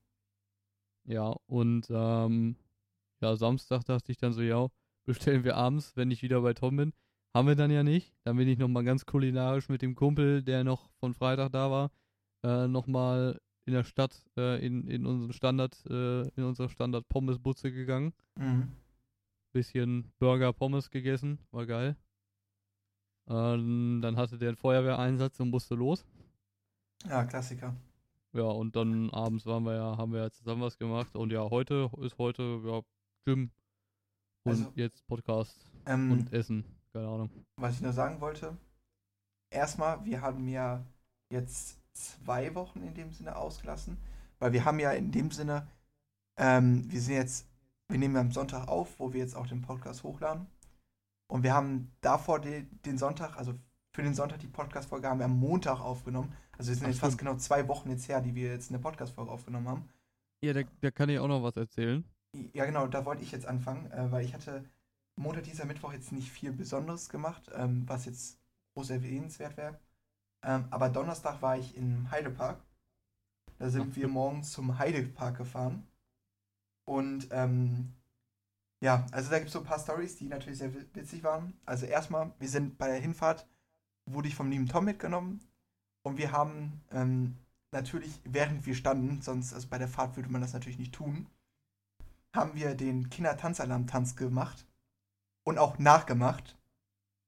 [1.07, 2.55] Ähm, ja, und ähm,
[3.21, 4.67] ja, Samstag dachte ich dann so, ja,
[5.05, 6.93] bestellen wir abends, wenn ich wieder bei Tom bin.
[7.33, 8.13] Haben wir dann ja nicht.
[8.23, 11.91] Dann bin ich nochmal ganz kulinarisch mit dem Kumpel, der noch von Freitag da war,
[12.43, 17.71] äh, nochmal in der Stadt, äh, in, in unseren Standard, äh, in unsere Standard Pommesbutze
[17.71, 18.13] gegangen.
[18.35, 18.71] Mhm.
[19.51, 21.95] Bisschen Burger Pommes gegessen, war geil.
[23.27, 26.03] Ähm, dann hatte der einen Feuerwehreinsatz und musste los.
[27.07, 27.75] Ja, Klassiker.
[28.33, 31.15] Ja, und dann abends waren wir ja, haben wir ja zusammen was gemacht.
[31.15, 32.81] Und ja, heute ist heute, ja,
[33.25, 33.51] Gym
[34.45, 36.65] und also, jetzt Podcast ähm, und Essen.
[36.93, 37.29] Keine Ahnung.
[37.57, 38.57] Was ich nur sagen wollte,
[39.49, 40.83] erstmal, wir haben ja
[41.29, 43.97] jetzt zwei Wochen in dem Sinne ausgelassen,
[44.39, 45.67] weil wir haben ja in dem Sinne,
[46.37, 47.47] ähm, wir sind jetzt,
[47.89, 50.47] wir nehmen am Sonntag auf, wo wir jetzt auch den Podcast hochladen.
[51.27, 53.53] Und wir haben davor den, den Sonntag, also
[53.93, 56.33] für den Sonntag die Podcast-Folge haben wir am Montag aufgenommen.
[56.57, 58.79] Also es sind Ach, jetzt fast genau zwei Wochen jetzt her, die wir jetzt eine
[58.79, 59.89] Podcast-Folge aufgenommen haben.
[60.43, 62.03] Ja, da, da kann ich auch noch was erzählen.
[62.53, 64.63] Ja, genau, da wollte ich jetzt anfangen, äh, weil ich hatte
[65.15, 68.39] Montag, dieser Mittwoch jetzt nicht viel Besonderes gemacht, ähm, was jetzt
[68.73, 69.79] groß erwähnenswert wäre.
[70.43, 72.61] Ähm, aber Donnerstag war ich im Heidepark.
[73.59, 75.87] Da sind wir morgens zum Heidepark gefahren.
[76.85, 77.93] Und ähm,
[78.81, 81.53] ja, also da gibt es so ein paar Stories, die natürlich sehr wi- witzig waren.
[81.65, 83.47] Also erstmal, wir sind bei der Hinfahrt,
[84.07, 85.41] wurde ich vom lieben Tom mitgenommen.
[86.03, 87.37] Und wir haben ähm,
[87.71, 91.27] natürlich, während wir standen, sonst, also bei der Fahrt würde man das natürlich nicht tun,
[92.33, 94.65] haben wir den Kindertanzalarm-Tanz gemacht
[95.43, 96.57] und auch nachgemacht.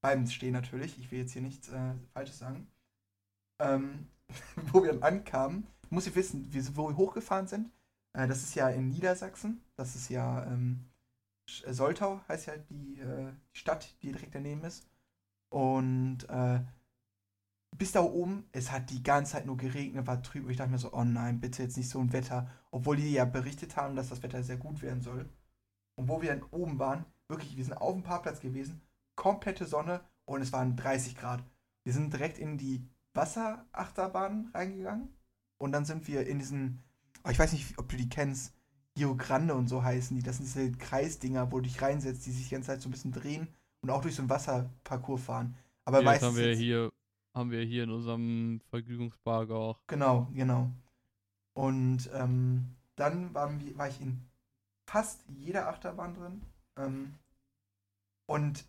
[0.02, 0.98] Beim Stehen natürlich.
[1.00, 2.68] Ich will jetzt hier nichts äh, Falsches sagen.
[3.60, 4.08] Ähm,
[4.72, 7.72] wo wir dann ankamen, muss ich wissen, wo wir hochgefahren sind.
[8.14, 9.62] Äh, das ist ja in Niedersachsen.
[9.76, 10.86] Das ist ja ähm,
[11.66, 14.88] äh, Soltau, heißt ja die, äh, Stadt, die direkt daneben ist.
[15.50, 16.62] Und äh,
[17.78, 20.46] bis da oben, es hat die ganze Zeit nur geregnet, war trüb.
[20.46, 22.50] Und ich dachte mir so, oh nein, bitte jetzt nicht so ein Wetter.
[22.70, 25.30] Obwohl die ja berichtet haben, dass das Wetter sehr gut werden soll.
[25.96, 28.82] Und wo wir dann oben waren, wirklich, wir sind auf dem Parkplatz gewesen,
[29.16, 31.44] komplette Sonne und es waren 30 Grad.
[31.84, 35.10] Wir sind direkt in die Wasserachterbahn reingegangen
[35.58, 36.84] und dann sind wir in diesen,
[37.24, 38.54] oh, ich weiß nicht, ob du die kennst,
[38.98, 40.24] Rio Grande und so heißen die.
[40.24, 42.92] Das sind diese Kreisdinger, wo du dich reinsetzt, die sich die ganze Zeit so ein
[42.92, 43.48] bisschen drehen
[43.82, 45.56] und auch durch so einen Wasserparcours fahren.
[45.86, 46.92] Aber Ja, das meistens haben wir hier,
[47.34, 49.80] haben wir hier in unserem Vergnügungspark auch.
[49.88, 50.70] Genau, genau.
[51.54, 54.22] Und ähm, dann wir, war ich in
[54.86, 56.42] fast jeder Achterbahn drin.
[56.78, 57.14] Ähm,
[58.26, 58.66] und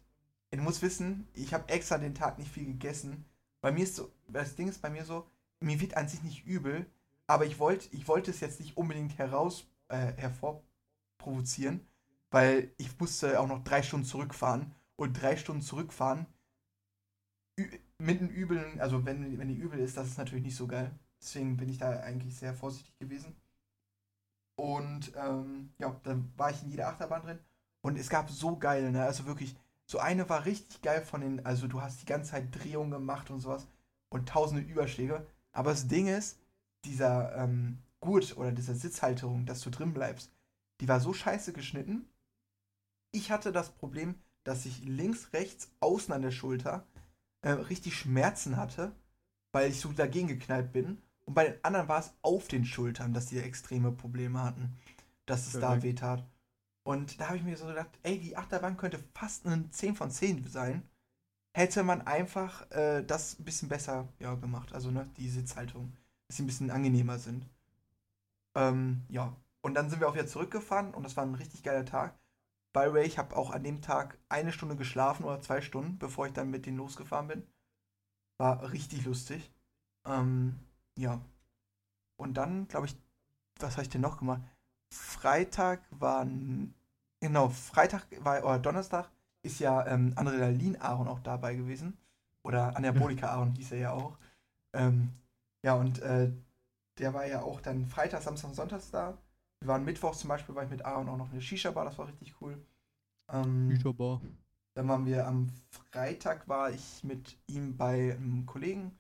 [0.51, 3.25] du musst wissen, ich habe extra den Tag nicht viel gegessen.
[3.61, 5.27] Bei mir ist so, das Ding ist bei mir so,
[5.61, 6.87] mir wird an sich nicht übel,
[7.27, 11.87] aber ich wollte ich wollte es jetzt nicht unbedingt heraus äh, hervorprovozieren,
[12.31, 16.27] weil ich musste auch noch drei Stunden zurückfahren und drei Stunden zurückfahren
[18.03, 20.91] mit einem übeln, also wenn, wenn die übel ist, das ist natürlich nicht so geil.
[21.21, 23.37] Deswegen bin ich da eigentlich sehr vorsichtig gewesen.
[24.57, 27.39] Und ähm, ja, dann war ich in jeder Achterbahn drin
[27.81, 29.05] und es gab so geil, ne?
[29.05, 32.49] Also wirklich, so eine war richtig geil von den, also du hast die ganze Zeit
[32.53, 33.67] Drehungen gemacht und sowas
[34.11, 35.27] und tausende Überschläge.
[35.53, 36.39] Aber das Ding ist,
[36.85, 40.33] dieser ähm, Gurt oder diese Sitzhalterung, dass du drin bleibst,
[40.81, 42.09] die war so scheiße geschnitten.
[43.13, 46.85] Ich hatte das Problem, dass ich links, rechts, außen an der Schulter
[47.43, 48.93] äh, richtig Schmerzen hatte,
[49.53, 50.99] weil ich so dagegen geknallt bin.
[51.25, 54.73] Und bei den anderen war es auf den Schultern, dass die extreme Probleme hatten,
[55.27, 55.83] dass es da Perfekt.
[55.83, 56.25] weh tat.
[56.85, 60.11] Und da habe ich mir so gedacht, ey, die Achterbahn könnte fast ein 10 von
[60.11, 60.83] 10 sein.
[61.55, 64.73] Hätte man einfach äh, das ein bisschen besser ja, gemacht.
[64.73, 65.93] Also, ne, die Sitzhaltung.
[66.27, 67.47] Dass sie ein bisschen angenehmer sind.
[68.55, 69.37] Ähm, ja.
[69.61, 72.19] Und dann sind wir auch wieder zurückgefahren und das war ein richtig geiler Tag.
[72.73, 75.99] By the way, ich habe auch an dem Tag eine Stunde geschlafen oder zwei Stunden,
[75.99, 77.47] bevor ich dann mit denen losgefahren bin.
[78.39, 79.53] War richtig lustig.
[80.07, 80.59] Ähm,
[80.97, 81.21] ja.
[82.17, 82.97] Und dann, glaube ich,
[83.59, 84.43] was habe ich denn noch gemacht?
[84.91, 86.27] Freitag war,
[87.21, 89.11] genau, Freitag war, oder Donnerstag
[89.43, 91.99] ist ja ähm, Adrenalin Aaron auch dabei gewesen.
[92.43, 94.19] Oder Anabolika Aaron hieß er ja auch.
[94.73, 95.13] Ähm,
[95.63, 96.33] ja, und äh,
[96.99, 99.17] der war ja auch dann Freitag, Samstag und Sonntags da.
[99.63, 101.97] Wir waren Mittwochs zum Beispiel, war ich mit Aaron auch noch in der Shisha-Bar, das
[101.97, 102.61] war richtig cool.
[103.29, 104.21] Ähm, Bücherbar.
[104.75, 108.99] dann waren wir am Freitag, war ich mit ihm bei einem Kollegen,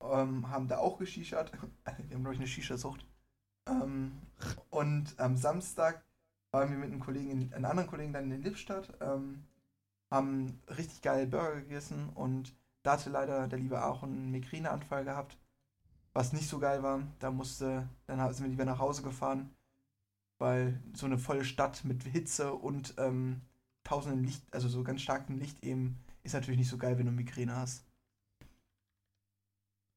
[0.00, 1.52] ähm, haben da auch geschichert.
[1.84, 3.04] Wir haben, glaube ich, eine Shisha-Sucht.
[3.66, 4.12] Ähm,
[4.70, 6.04] und am Samstag
[6.52, 9.42] waren wir mit einem Kollegen, in, einem anderen Kollegen dann in Lippstadt, ähm,
[10.10, 15.36] haben richtig geile Burger gegessen und da hatte leider der liebe Aaron einen Migräneanfall gehabt,
[16.12, 17.02] was nicht so geil war.
[17.18, 19.50] Da musste, dann sind wir lieber nach Hause gefahren,
[20.40, 23.42] weil so eine volle Stadt mit Hitze und ähm,
[23.84, 27.12] tausenden Licht, also so ganz starkem Licht eben, ist natürlich nicht so geil, wenn du
[27.12, 27.84] Migräne hast.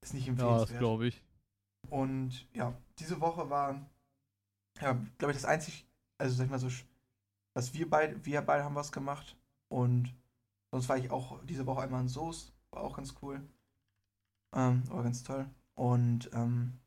[0.02, 0.80] Ist nicht Ja, das empfehlenswert.
[0.80, 1.24] glaube ich.
[1.90, 3.90] Und ja, diese Woche war,
[4.82, 6.70] ja, glaube ich, das einzig, also sag ich mal so,
[7.56, 9.38] dass wir beide, wir beide haben was gemacht.
[9.70, 10.14] Und
[10.72, 13.42] sonst war ich auch diese Woche einmal in Soest, war auch ganz cool.
[14.56, 15.50] Ähm, war ganz toll.
[15.76, 16.80] Und ähm,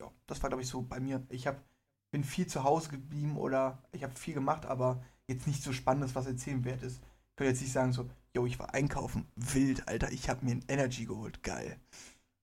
[0.00, 1.24] ja, das war, glaube ich, so bei mir.
[1.30, 1.62] Ich hab,
[2.10, 6.14] bin viel zu Hause geblieben oder ich habe viel gemacht, aber jetzt nicht so Spannendes,
[6.14, 7.02] was erzählen wert ist.
[7.30, 9.26] Ich könnte jetzt nicht sagen so, yo, ich war einkaufen.
[9.36, 11.42] Wild, Alter, ich habe mir ein Energy geholt.
[11.42, 11.78] Geil.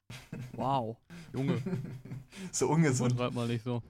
[0.54, 0.97] Wow.
[1.34, 1.60] Junge.
[2.52, 3.13] so ungesund.
[3.13, 3.82] Übertreib mal nicht so.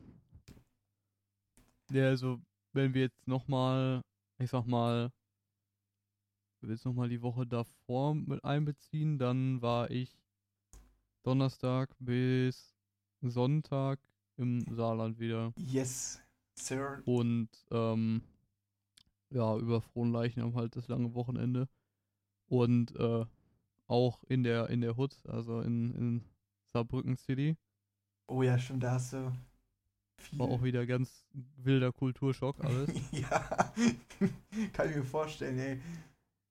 [1.91, 2.39] Ja, also,
[2.71, 4.01] wenn wir jetzt nochmal,
[4.39, 5.11] ich sag mal,
[6.61, 10.17] wenn wir jetzt nochmal die Woche davor mit einbeziehen, dann war ich
[11.23, 12.73] Donnerstag bis
[13.21, 13.99] Sonntag
[14.37, 15.53] im Saarland wieder.
[15.57, 16.21] Yes,
[16.55, 17.01] Sir.
[17.05, 18.21] Und ähm,
[19.29, 21.67] ja, über Fronleichnam halt das lange Wochenende.
[22.47, 23.25] Und äh,
[23.87, 26.23] auch in der, in der Hood, also in, in
[26.71, 27.57] Saarbrücken City.
[28.27, 29.31] Oh ja, stimmt, da hast du
[30.23, 30.39] viel.
[30.39, 31.25] War auch wieder ganz
[31.57, 32.89] wilder Kulturschock alles.
[33.11, 33.73] ja,
[34.73, 35.81] kann ich mir vorstellen, ey.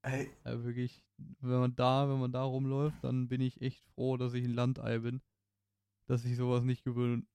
[0.03, 0.29] ey.
[0.45, 1.03] Ja, wirklich,
[1.39, 4.53] wenn man da, wenn man da rumläuft, dann bin ich echt froh, dass ich ein
[4.53, 5.21] Landei bin.
[6.07, 7.27] Dass ich sowas nicht gewöhnen,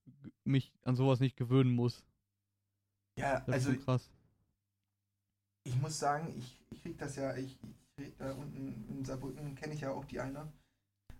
[0.43, 2.03] mich an sowas nicht gewöhnen muss.
[3.15, 4.09] Ja, Das also ist schon krass.
[5.63, 7.57] ich muss sagen, ich, ich krieg das ja, ich,
[7.97, 10.51] ich da unten in Saarbrücken kenne ich ja auch die eine.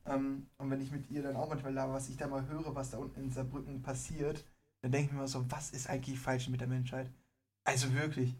[0.05, 2.75] Ähm, und wenn ich mit ihr dann auch manchmal laber, was ich da mal höre,
[2.75, 4.45] was da unten in Saarbrücken passiert,
[4.81, 7.11] dann denke ich mir immer so, was ist eigentlich falsch mit der Menschheit?
[7.63, 8.35] Also wirklich.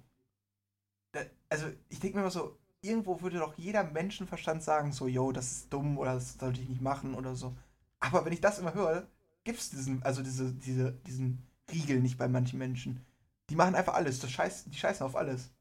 [1.12, 5.32] Da, also ich denke mir immer so, irgendwo würde doch jeder Menschenverstand sagen, so, yo,
[5.32, 7.56] das ist dumm oder das sollte ich nicht machen oder so.
[8.00, 9.08] Aber wenn ich das immer höre,
[9.44, 13.06] gibt es diesen, also diese, diese, diesen Riegel nicht bei manchen Menschen.
[13.50, 15.52] Die machen einfach alles, das scheiß, die scheißen auf alles.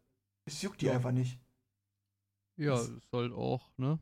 [0.44, 0.94] Es juckt die Ja.
[0.94, 1.38] einfach nicht.
[2.56, 3.98] Ja, das- ist halt auch, ne?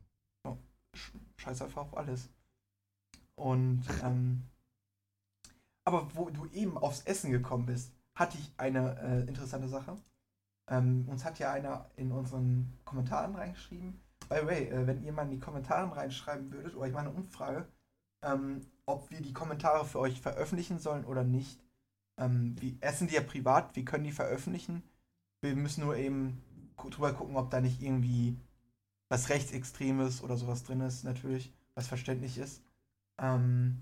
[0.93, 2.29] Sch- Scheiß einfach auf alles.
[3.35, 4.43] Und, ähm,
[5.85, 9.97] aber wo du eben aufs Essen gekommen bist, hatte ich eine äh, interessante Sache.
[10.69, 14.01] Ähm, uns hat ja einer in unseren Kommentaren reingeschrieben.
[14.27, 17.05] By the way, äh, wenn ihr mal in die Kommentare reinschreiben würdet, oder ich mache
[17.07, 17.67] eine Umfrage,
[18.23, 21.59] ähm, ob wir die Kommentare für euch veröffentlichen sollen oder nicht.
[22.17, 24.83] Ähm, wir essen die ja privat, wir können die veröffentlichen.
[25.41, 26.41] Wir müssen nur eben
[26.77, 28.35] drüber gucken, ob da nicht irgendwie
[29.09, 32.61] was Rechtsextremes oder sowas drin ist, natürlich, was verständlich ist.
[33.19, 33.77] Ähm,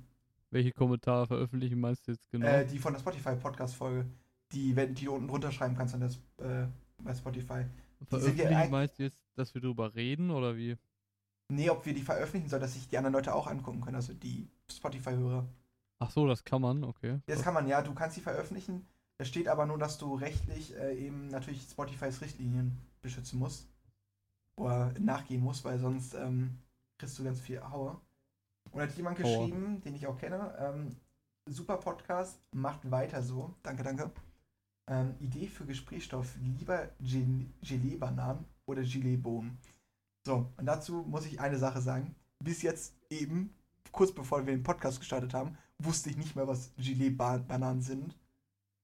[0.51, 2.45] Welche Kommentare veröffentlichen meinst du jetzt genau?
[2.47, 4.05] äh, die von der Spotify-Podcast-Folge,
[4.51, 6.67] die, wenn, die du unten drunter schreiben kannst an das, äh,
[7.03, 7.63] bei Spotify.
[7.63, 10.75] die sind ja veröffentlichen eig- meinst du jetzt, dass wir drüber reden oder wie?
[11.51, 14.13] Nee, ob wir die veröffentlichen sollen, dass sich die anderen Leute auch angucken können, also
[14.13, 15.47] die Spotify-Hörer.
[15.99, 17.19] Ach so, das kann man, okay.
[17.27, 18.85] Das kann man, ja, du kannst sie veröffentlichen.
[19.17, 23.69] Da steht aber nur, dass du rechtlich äh, eben natürlich Spotifys Richtlinien beschützen musst.
[24.57, 26.57] Oder nachgehen musst, weil sonst ähm,
[26.97, 27.99] kriegst du ganz viel Haue.
[28.71, 29.23] Und hat jemand Aua.
[29.23, 30.95] geschrieben, den ich auch kenne, ähm,
[31.47, 33.53] super Podcast, macht weiter so.
[33.63, 34.11] Danke, danke.
[34.87, 39.57] Ähm, Idee für Gesprächsstoff, lieber Gel- Gelee-Bananen oder Gelee-Bohnen.
[40.25, 42.15] So, und dazu muss ich eine Sache sagen.
[42.43, 43.53] Bis jetzt eben,
[43.91, 48.17] kurz bevor wir den Podcast gestartet haben, wusste ich nicht mehr, was Gelee-Bananen sind.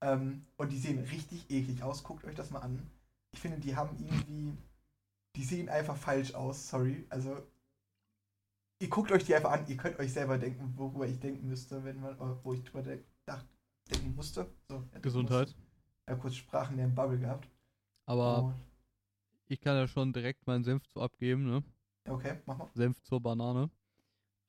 [0.01, 2.03] Ähm, und die sehen richtig eklig aus.
[2.03, 2.89] Guckt euch das mal an.
[3.31, 4.57] Ich finde, die haben irgendwie.
[5.35, 7.05] Die sehen einfach falsch aus, sorry.
[7.09, 7.41] Also.
[8.79, 11.83] Ihr guckt euch die einfach an, ihr könnt euch selber denken, worüber ich denken müsste,
[11.83, 13.45] wenn man, wo ich drüber de dacht,
[13.91, 14.51] denken musste.
[14.67, 15.49] So, Gesundheit.
[15.49, 15.61] Musste.
[16.09, 17.47] Ja, kurz Sprachen der Bubble gehabt.
[18.07, 18.53] Aber Oh,
[19.51, 21.63] ich kann ja schon direkt meinen Senf zu abgeben, ne?
[22.07, 22.69] okay, mach mal.
[22.73, 23.69] Senf zur Banane.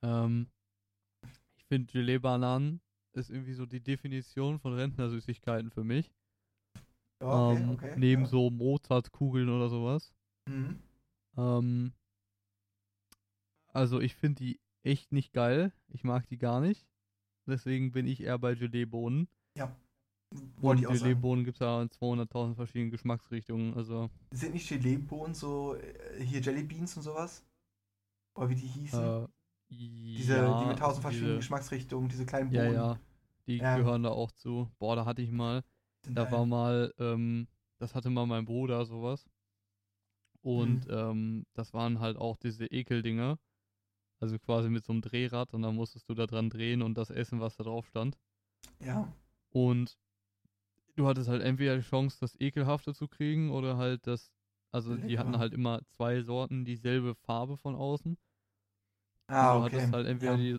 [0.01, 0.49] Ähm,
[1.57, 2.81] ich finde Gelee-Bananen
[3.12, 6.12] ist irgendwie so die Definition von Rentnersüßigkeiten für mich.
[7.21, 7.95] Ja, okay, ähm, okay.
[7.97, 8.29] neben ja.
[8.29, 10.15] so Mozartkugeln oder sowas.
[10.47, 10.81] Mhm.
[11.37, 11.93] Ähm,
[13.73, 15.73] also ich finde die echt nicht geil.
[15.88, 16.87] Ich mag die gar nicht.
[17.47, 19.29] Deswegen bin ich eher bei Gelee-Bohnen.
[20.61, 20.92] Wollte ich auch.
[20.95, 23.75] Gelee-Bohnen gibt es ja in 200.000 verschiedenen Geschmacksrichtungen.
[23.75, 27.42] Also Sind nicht Gelee-Bohnen so, äh, hier Jellybeans und sowas?
[28.35, 29.05] Oder wie die hießen?
[29.05, 29.27] äh,
[29.71, 32.75] diese, ja, die mit tausend verschiedenen diese, Geschmacksrichtungen, diese kleinen Ja, Bohnen.
[32.75, 32.99] ja.
[33.47, 33.77] Die Ja.
[33.77, 34.68] gehören da auch zu.
[34.79, 35.62] Boah, da hatte ich mal,
[36.05, 36.33] sind da geil.
[36.33, 39.27] war mal, ähm, das hatte mal mein Bruder sowas.
[40.42, 40.90] Und Mhm.
[40.90, 43.38] ähm, das waren halt auch diese Ekeldinger.
[44.21, 47.11] Also quasi mit so einem Drehrad und dann musstest du da dran drehen und das
[47.11, 48.18] essen, was da drauf stand.
[48.81, 49.09] Ja,
[49.51, 49.97] Und
[50.96, 54.33] du hattest halt entweder die Chance, das Ekelhafte zu kriegen oder halt das,
[54.70, 55.40] also die hatten Lecker.
[55.40, 58.16] halt immer zwei Sorten, dieselbe Farbe von außen.
[59.28, 59.76] ah, und du okay.
[59.76, 60.38] hattest halt entweder ja.
[60.38, 60.59] die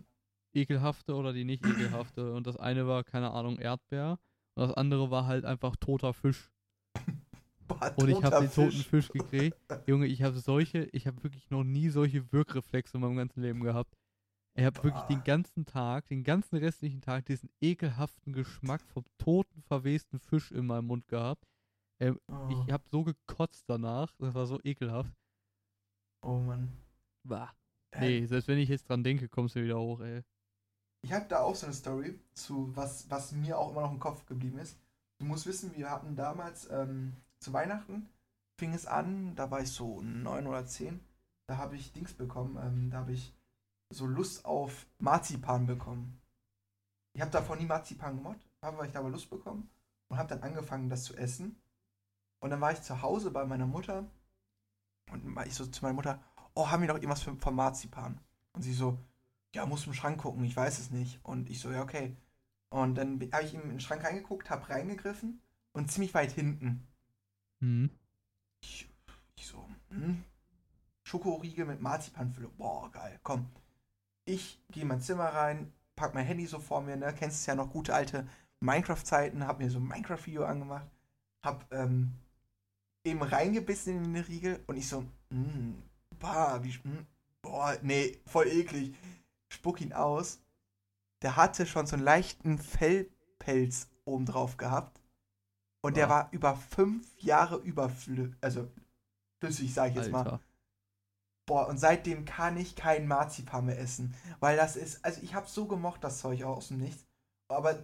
[0.54, 2.32] ekelhafte oder die nicht ekelhafte.
[2.34, 4.18] Und das eine war, keine Ahnung, Erdbeer.
[4.54, 6.50] Und das andere war halt einfach toter Fisch.
[7.66, 9.56] Boah, Und ich habe den toten Fisch gekriegt.
[9.86, 13.60] Junge, ich habe solche, ich habe wirklich noch nie solche Wirkreflexe in meinem ganzen Leben
[13.62, 13.96] gehabt.
[14.56, 15.24] Ich habe wirklich den Boah.
[15.24, 20.86] ganzen Tag, den ganzen restlichen Tag diesen ekelhaften Geschmack vom toten, verwesten Fisch in meinem
[20.86, 21.44] Mund gehabt.
[22.28, 25.12] Oh, Ich habe so gekotzt danach, das war so ekelhaft.
[26.22, 26.72] oh Mann.
[27.26, 27.52] Bah.
[27.92, 30.22] Äh, Nee, selbst wenn ich jetzt dran denke, kommst du wieder hoch, ey.
[31.02, 33.98] Ich habe da auch so eine Story zu, was, was mir auch immer noch im
[34.00, 34.78] Kopf geblieben ist.
[35.18, 38.08] Du musst wissen, wir hatten damals ähm, zu Weihnachten,
[38.58, 41.00] fing es an, da war ich so neun oder zehn,
[41.46, 43.32] da habe ich Dings bekommen, ähm, da habe ich
[43.94, 46.20] so Lust auf Marzipan bekommen.
[47.12, 49.68] Ich habe davor nie Marzipan gemacht, habe ich da aber Lust bekommen
[50.08, 51.56] und habe dann angefangen, das zu essen.
[52.40, 54.04] Und dann war ich zu Hause bei meiner Mutter
[55.10, 56.22] und ich so zu meiner Mutter,
[56.54, 58.20] oh, haben wir noch irgendwas von Marzipan?
[58.52, 58.98] Und sie so,
[59.54, 61.24] ja, muss im Schrank gucken, ich weiß es nicht.
[61.24, 62.16] Und ich so, ja, okay.
[62.70, 65.40] Und dann habe ich in den Schrank reingeguckt, habe reingegriffen
[65.72, 66.86] und ziemlich weit hinten.
[67.60, 67.90] Hm.
[68.60, 68.88] ich,
[69.36, 70.24] ich so, hm?
[71.04, 72.56] Schokoriegel mit Marzipanfüllung.
[72.56, 73.20] Boah, geil.
[73.22, 73.46] Komm.
[74.24, 77.14] Ich gehe in mein Zimmer rein, pack mein Handy so vor mir, ne?
[77.16, 78.26] Kennst es ja noch gute alte
[78.60, 80.86] Minecraft-Zeiten, hab mir so ein Minecraft-Video angemacht,
[81.42, 82.12] hab ähm,
[83.04, 85.74] eben reingebissen in den Riegel und ich so, mh,
[86.18, 87.04] bah, wie, mh,
[87.42, 88.94] boah, nee, voll eklig.
[89.48, 90.40] Spuck ihn aus.
[91.22, 95.00] Der hatte schon so einen leichten Fellpelz oben drauf gehabt.
[95.80, 96.14] Und der Boah.
[96.14, 98.68] war über fünf Jahre überflüssig, also
[99.38, 100.40] flüssig, sag ich jetzt mal.
[101.46, 104.14] Boah, und seitdem kann ich keinen Marzipan mehr essen.
[104.40, 107.04] Weil das ist, also ich habe so gemocht, das Zeug aus dem Nichts.
[107.48, 107.78] Aber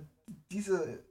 [0.51, 1.05] diese,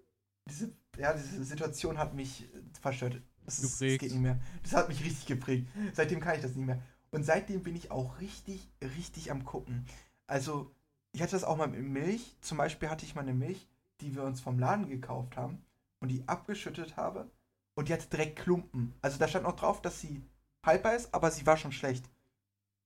[0.50, 2.48] diese, ja, diese Situation hat mich äh,
[2.82, 3.22] verstört.
[3.46, 4.40] Das, ist, das geht nicht mehr.
[4.64, 5.68] Das hat mich richtig geprägt.
[5.94, 6.82] Seitdem kann ich das nicht mehr.
[7.12, 9.86] Und seitdem bin ich auch richtig, richtig am gucken.
[10.28, 10.72] Also,
[11.12, 12.36] ich hatte das auch mal mit Milch.
[12.42, 13.68] Zum Beispiel hatte ich mal eine Milch,
[14.02, 15.64] die wir uns vom Laden gekauft haben
[16.00, 17.30] und die abgeschüttet habe.
[17.76, 18.94] Und die hatte direkt Klumpen.
[19.02, 20.22] Also da stand noch drauf, dass sie
[20.66, 22.10] haltbar ist, aber sie war schon schlecht.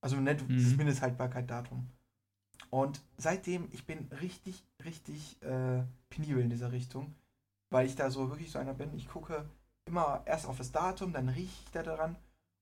[0.04, 0.48] Also nicht Mhm.
[0.48, 1.88] dieses Mindesthaltbarkeit-Datum.
[2.68, 7.14] Und seitdem, ich bin richtig, richtig äh, penibel in dieser Richtung,
[7.70, 8.94] weil ich da so wirklich so einer bin.
[8.94, 9.48] Ich gucke
[9.86, 12.16] immer erst auf das Datum, dann rieche ich da daran.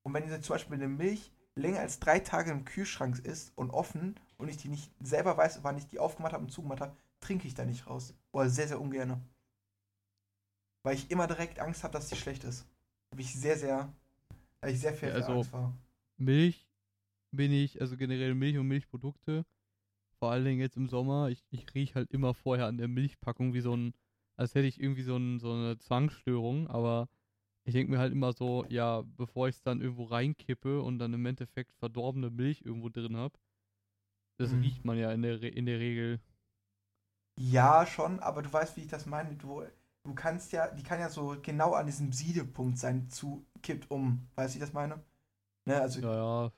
[0.05, 3.71] Und wenn jetzt zum Beispiel eine Milch länger als drei Tage im Kühlschrank ist und
[3.71, 6.97] offen und ich die nicht selber weiß, wann ich die aufgemacht habe und zugemacht habe,
[7.21, 8.15] trinke ich da nicht raus.
[8.31, 9.21] Oder sehr, sehr ungern.
[10.85, 12.67] Weil ich immer direkt Angst habe, dass die schlecht ist.
[13.11, 13.93] Habe ich sehr, sehr,
[14.61, 15.73] da ich sehr viel Ja, also- Angst vor.
[16.19, 16.69] Milch
[17.33, 19.45] bin ich, also generell Milch und Milchprodukte,
[20.19, 23.55] vor allen Dingen jetzt im Sommer, ich, ich rieche halt immer vorher an der Milchpackung
[23.55, 23.95] wie so ein,
[24.37, 27.09] als hätte ich irgendwie so, ein, so eine Zwangsstörung, aber
[27.65, 31.15] ich denke mir halt immer so, ja, bevor ich es dann irgendwo reinkippe und dann
[31.15, 33.39] im Endeffekt verdorbene Milch irgendwo drin habe,
[34.37, 34.63] das Mhm.
[34.63, 36.21] riecht man ja in der, Re in der Regel.
[37.37, 39.35] Ja, schon, aber du weißt, wie ich das meine.
[39.37, 39.63] Du,
[40.05, 44.29] du kannst ja, die kann ja so genau an diesem Siedepunkt sein, zu kippt um.
[44.35, 45.03] Weißt du, wie ich das meine?
[45.67, 46.53] Ne, also Ja, ja.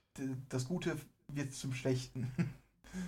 [0.49, 0.97] Das Gute
[1.29, 2.31] wird zum Schlechten.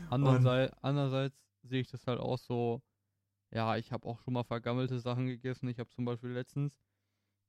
[0.08, 2.82] Andererseits, andererseits sehe ich das halt auch so,
[3.52, 5.68] ja, ich habe auch schon mal vergammelte Sachen gegessen.
[5.68, 6.80] Ich habe zum Beispiel letztens,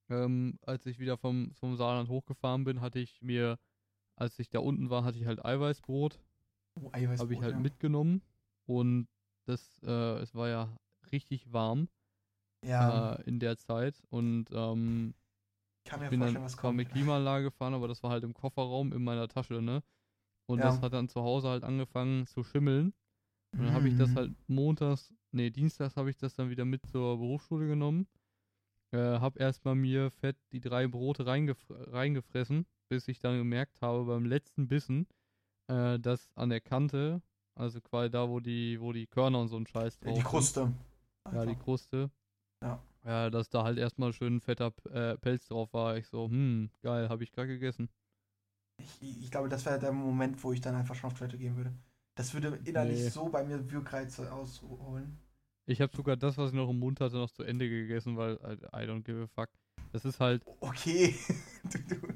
[0.09, 3.59] ähm, als ich wieder vom, vom Saarland hochgefahren bin, hatte ich mir,
[4.15, 6.21] als ich da unten war, hatte ich halt Eiweißbrot,
[6.75, 7.59] Oh, Eiweißbrot, habe ich halt ja.
[7.59, 8.23] mitgenommen
[8.65, 9.07] und
[9.45, 10.77] das, äh, es war ja
[11.11, 11.89] richtig warm
[12.63, 15.13] Ja, äh, in der Zeit und ähm,
[15.87, 16.77] kann mir ich bin vorstellen, dann was kommt.
[16.77, 19.83] mit Klimaanlage gefahren, aber das war halt im Kofferraum in meiner Tasche, ne?
[20.47, 20.67] Und Ja.
[20.69, 22.93] das hat dann zu Hause halt angefangen zu schimmeln.
[23.57, 24.15] Und dann habe ich das Mhm.
[24.15, 28.07] halt montags, nee, dienstags habe ich das dann wieder mit zur Berufsschule genommen.
[28.91, 34.05] Äh, hab erstmal mir fett die drei Brote reingef reingefressen, bis ich dann gemerkt habe
[34.05, 35.07] beim letzten Bissen,
[35.67, 37.21] äh, dass an der Kante,
[37.55, 40.29] also quasi da, wo die, wo die Körner und so ein Scheiß drauf Die sind,
[40.29, 40.73] Kruste.
[41.31, 41.55] ja, die.
[41.55, 42.11] Kruste.
[42.61, 42.79] Ja.
[43.07, 45.95] Ja, dass da halt erstmal schön fetter äh, Pelz drauf war.
[45.95, 47.89] Ich so, hm, geil, habe ich gerade gegessen.
[48.79, 51.55] Ich, ich glaube, das wäre der Moment, wo ich dann einfach schon auf Toilette gehen
[51.55, 51.71] würde.
[52.15, 53.09] Das würde innerlich Nee.
[53.09, 55.17] so bei mir Wirkreize ausholen.
[55.67, 58.33] Ich habe sogar das, was ich noch im Mund hatte, noch zu Ende gegessen, weil
[58.43, 59.49] äh, I don't give a fuck.
[59.93, 61.15] Das ist halt, Okay.
[61.63, 62.07] du, du.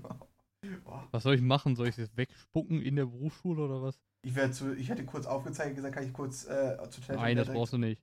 [0.84, 1.08] Boah.
[1.12, 1.78] was soll ich machen?
[1.78, 3.98] Soll ich das wegspucken in der Berufsschule oder was?
[4.24, 7.38] Ich, zu, ich hätte kurz aufgezeigt und gesagt, kann ich kurz äh, zur Toilette Nein,
[7.38, 8.02] das brauchst du nicht.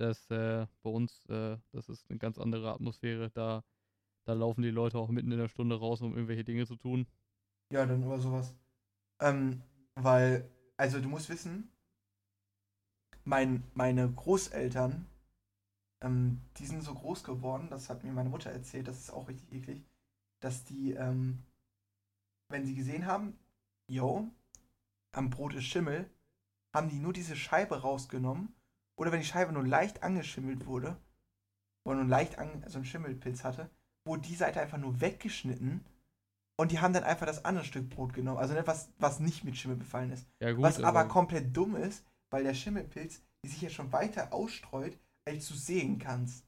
[0.00, 3.28] Das, äh, bei uns, äh, das ist eine ganz andere Atmosphäre.
[3.32, 3.62] Da,
[4.24, 7.06] da laufen die Leute auch mitten in der Stunde raus, um irgendwelche Dinge zu tun.
[7.70, 8.54] Ja, dann oder sowas.
[9.20, 9.60] Ähm,
[9.96, 11.70] weil, also du musst wissen,
[13.24, 15.06] mein, meine Großeltern,
[16.00, 19.28] ähm, die sind so groß geworden, das hat mir meine Mutter erzählt, das ist auch
[19.28, 19.84] richtig eklig,
[20.40, 21.42] dass die, ähm,
[22.48, 23.38] wenn sie gesehen haben,
[23.86, 24.30] yo,
[25.12, 26.08] am Brot ist Schimmel,
[26.74, 28.54] haben die nur diese Scheibe rausgenommen
[29.00, 30.94] oder wenn die Scheibe nur leicht angeschimmelt wurde
[31.86, 33.70] oder nur leicht an, so einen Schimmelpilz hatte,
[34.06, 35.80] wurde die Seite einfach nur weggeschnitten
[36.58, 38.38] und die haben dann einfach das andere Stück Brot genommen.
[38.38, 40.26] Also etwas, was nicht mit Schimmel befallen ist.
[40.40, 40.62] Ja, gut.
[40.62, 45.48] was aber komplett dumm ist, weil der Schimmelpilz die sich ja schon weiter ausstreut, als
[45.48, 46.46] du sehen kannst.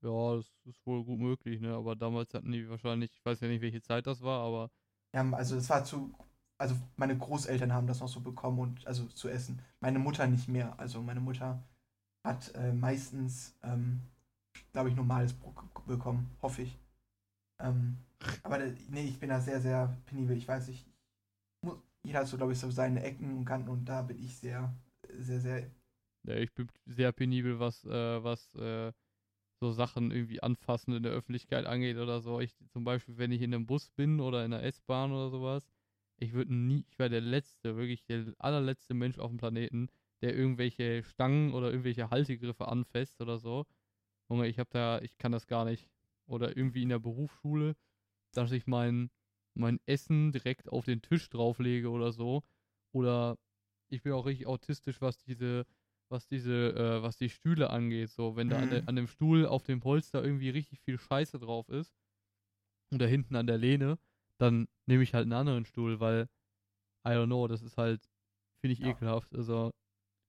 [0.00, 1.74] Ja, das ist wohl gut möglich, ne?
[1.74, 4.70] Aber damals hatten die wahrscheinlich, ich weiß ja nicht, welche Zeit das war, aber
[5.12, 6.14] Ja, also es war zu.
[6.62, 9.60] Also meine Großeltern haben das noch so bekommen und also zu essen.
[9.80, 10.78] Meine Mutter nicht mehr.
[10.78, 11.60] Also meine Mutter
[12.24, 14.00] hat äh, meistens, ähm,
[14.70, 15.56] glaube ich, normales Brot
[15.86, 16.30] bekommen.
[16.40, 16.78] Hoffe ich.
[17.60, 17.98] Ähm,
[18.44, 18.58] aber
[18.90, 20.36] nee, ich bin da sehr, sehr penibel.
[20.36, 20.86] Ich weiß nicht.
[22.04, 24.72] Jeder hat so, glaube ich, so seine Ecken und Kanten und da bin ich sehr,
[25.18, 25.68] sehr, sehr.
[26.28, 28.92] Ja, ich bin sehr penibel, was, äh, was äh,
[29.60, 32.38] so Sachen irgendwie anfassen in der Öffentlichkeit angeht oder so.
[32.38, 35.71] Ich zum Beispiel, wenn ich in einem Bus bin oder in einer S-Bahn oder sowas,
[36.22, 39.88] ich würde nie, ich wäre der letzte, wirklich der allerletzte Mensch auf dem Planeten,
[40.22, 43.66] der irgendwelche Stangen oder irgendwelche Haltegriffe anfasst oder so.
[44.30, 45.88] Junge, ich habe da, ich kann das gar nicht.
[46.26, 47.76] Oder irgendwie in der Berufsschule,
[48.34, 49.10] dass ich mein,
[49.54, 52.42] mein Essen direkt auf den Tisch drauflege oder so.
[52.92, 53.38] Oder
[53.88, 55.66] ich bin auch richtig autistisch, was diese,
[56.08, 58.10] was diese, äh, was die Stühle angeht.
[58.10, 58.88] So, wenn da an, de, Mhm.
[58.88, 61.94] an dem Stuhl auf dem Polster irgendwie richtig viel Scheiße drauf ist
[62.92, 63.98] oder hinten an der Lehne,
[64.42, 66.28] dann nehme ich halt einen anderen Stuhl, weil
[67.06, 68.02] I don't know, das ist halt,
[68.60, 68.90] finde ich Ja.
[68.90, 69.34] ekelhaft.
[69.34, 69.72] Also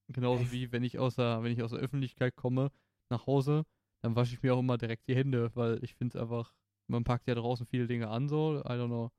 [0.09, 2.71] genauso wie wenn ich aus der, wenn ich aus der Öffentlichkeit komme
[3.11, 3.65] nach Hause,
[4.03, 6.53] dann wasche ich mir auch immer direkt die Hände, weil ich finde es einfach,
[6.89, 9.11] man packt ja draußen viele Dinge an, so, I don't know.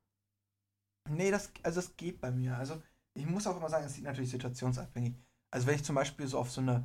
[1.11, 2.57] Nee, das, also das geht bei mir.
[2.57, 2.83] Also
[3.15, 5.15] ich muss auch immer sagen, es sieht natürlich situationsabhängig.
[5.51, 6.85] Also wenn ich zum Beispiel so auf so eine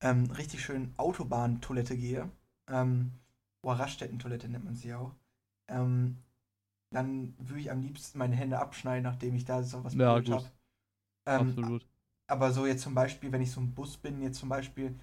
[0.00, 2.30] ähm, richtig schöne Autobahntoilette gehe,
[2.68, 3.12] ähm,
[3.62, 5.14] oder Raststätten-Toilette nennt man sie auch,
[5.68, 6.18] ähm,
[6.90, 10.30] dann würde ich am liebsten meine Hände abschneiden, nachdem ich da so was Ja, berührt
[10.30, 10.50] habe.
[11.26, 11.86] Ähm, Absolut.
[12.28, 14.98] aber so jetzt zum Beispiel, wenn ich so im Bus bin, jetzt zum Beispiel,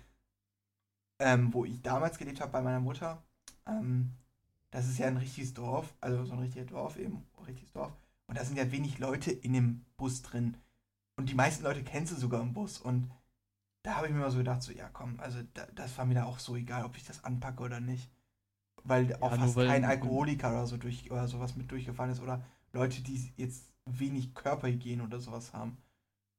[1.20, 3.24] ähm, wo ich damals gelebt habe bei meiner Mutter,
[3.68, 4.12] ähm,
[4.72, 7.94] das ist ja ein richtiges Dorf, also so ein richtiges Dorf eben, ein richtiges Dorf.
[8.28, 10.58] Und da sind ja wenig Leute in dem Bus drin.
[11.18, 12.80] Und die meisten Leute kennst du sogar im Bus.
[12.80, 13.12] Und
[13.84, 16.16] da habe ich mir mal so gedacht, so, ja komm, also da, das war mir
[16.16, 18.12] da auch so egal, ob ich das anpacke oder nicht.
[18.86, 22.44] Weil auch fast weil- kein Alkoholiker oder so durch oder sowas mit durchgefahren ist oder
[22.72, 25.78] Leute, die jetzt wenig Körperhygiene oder sowas haben.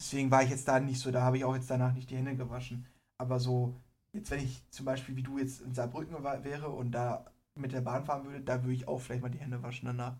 [0.00, 2.16] Deswegen war ich jetzt da nicht so, da habe ich auch jetzt danach nicht die
[2.16, 2.86] Hände gewaschen.
[3.18, 3.74] Aber so,
[4.12, 7.80] jetzt wenn ich zum Beispiel wie du jetzt in Saarbrücken wäre und da mit der
[7.80, 10.16] Bahn fahren würde, da würde ich auch vielleicht mal die Hände waschen danach.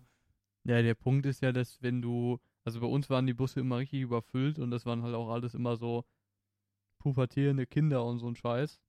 [0.63, 3.77] Ja, der Punkt ist ja, dass wenn du, also bei uns waren die Busse immer
[3.77, 6.03] richtig überfüllt und das waren halt auch alles immer so
[6.99, 8.81] pubertierende Kinder und so ein Scheiß.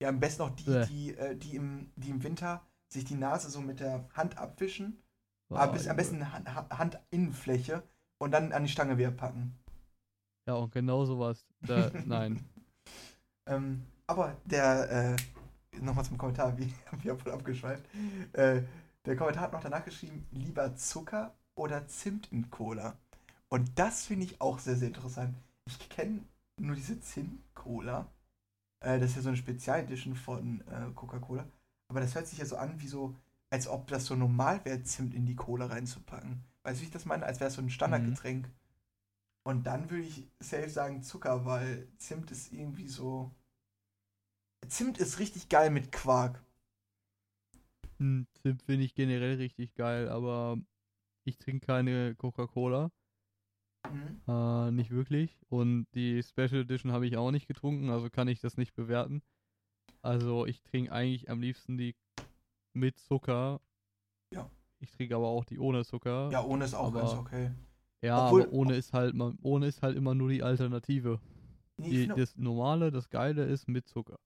[0.00, 0.86] Ja, am besten auch die, Bäh.
[0.88, 5.02] die, äh, die, im, die im Winter sich die Nase so mit der Hand abwischen.
[5.48, 7.82] Boah, aber bis, am besten Hand, Ha- Handinnenfläche
[8.18, 9.58] und dann an die Stange wieder packen.
[10.46, 11.46] Ja, und genau sowas.
[11.60, 12.40] Da, nein.
[13.46, 15.16] Ähm, aber der, äh,
[15.80, 16.72] nochmal zum Kommentar, wie,
[17.02, 17.84] wie voll abgeschweift.
[18.32, 18.62] Äh,
[19.04, 22.96] der Kommentar hat noch danach geschrieben, lieber Zucker oder Zimt in Cola.
[23.48, 25.36] Und das finde ich auch sehr, sehr interessant.
[25.66, 26.20] Ich kenne
[26.60, 28.06] nur diese Zimt-Cola.
[28.80, 31.48] Äh, das ist ja so eine Spezialedition von äh, Coca-Cola.
[31.88, 33.16] Aber das hört sich ja so an, wie so,
[33.50, 36.44] als ob das so normal wäre, Zimt in die Cola reinzupacken.
[36.62, 37.24] Weißt du, wie ich das meine?
[37.26, 38.50] Als wäre es so ein Standardgetränk.
[39.44, 43.34] Und dann würde ich safe sagen Zucker, weil Zimt ist irgendwie so.
[44.68, 46.44] Zimt ist richtig geil mit Quark.
[47.98, 50.58] Hm, Zimt finde ich generell richtig geil, aber
[51.24, 52.90] ich trinke keine Coca-Cola.
[53.92, 54.20] Mhm.
[54.26, 55.38] Äh, nicht wirklich.
[55.48, 59.22] Und die Special Edition habe ich auch nicht getrunken, also kann ich das nicht bewerten.
[60.02, 61.94] Also ich trinke eigentlich am liebsten die
[62.74, 63.60] mit Zucker.
[64.32, 64.48] Ja.
[64.80, 66.30] Ich trinke aber auch die ohne Zucker.
[66.30, 67.50] Ja, ohne ist auch Aber- ganz okay.
[68.00, 71.20] Ja, Obwohl- aber ohne ist halt ohne ist halt immer nur die Alternative.
[71.78, 74.16] Nee, Die, finde, das normale, das geile ist mit Zucker.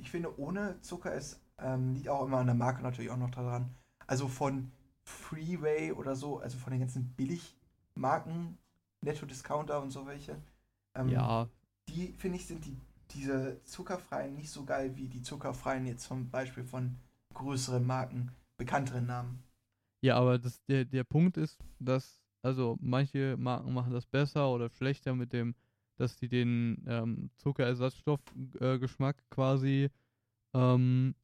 [0.00, 3.30] ich finde, ohne Zucker ist, ähm, liegt auch immer an der Marke natürlich auch noch
[3.30, 3.70] daran.
[4.06, 4.70] Also von
[5.04, 8.58] Freeway oder so, also von den ganzen Billigmarken,
[9.04, 10.36] Netto Discounter und so welche.
[10.94, 11.48] Ähm, Ja,
[11.88, 12.76] Die, finde ich, sind die,
[13.10, 16.96] diese zuckerfreien nicht so geil wie die zuckerfreien jetzt zum Beispiel von
[17.34, 19.42] größeren Marken, bekannteren Namen.
[20.02, 24.68] ja, aber das, der, der Punkt ist, dass, also manche Marken machen das besser oder
[24.70, 25.54] schlechter mit dem,
[25.96, 29.90] dass die den ähm, Zuckerersatzstoffgeschmack äh, quasi
[30.54, 31.14] ähm,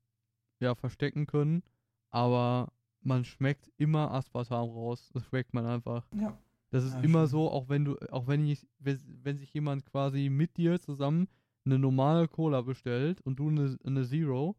[0.60, 1.62] ja, verstecken können.
[2.10, 2.72] Aber
[3.02, 5.10] man schmeckt immer Aspartam raus.
[5.14, 6.06] Das schmeckt man einfach.
[6.14, 6.36] Ja.
[6.70, 7.30] Das ist Ja, immer stimmt.
[7.30, 11.28] so, auch wenn du, auch wenn ich, wenn sich jemand quasi mit dir zusammen
[11.64, 14.56] eine normale Cola bestellt und du eine, eine Zero,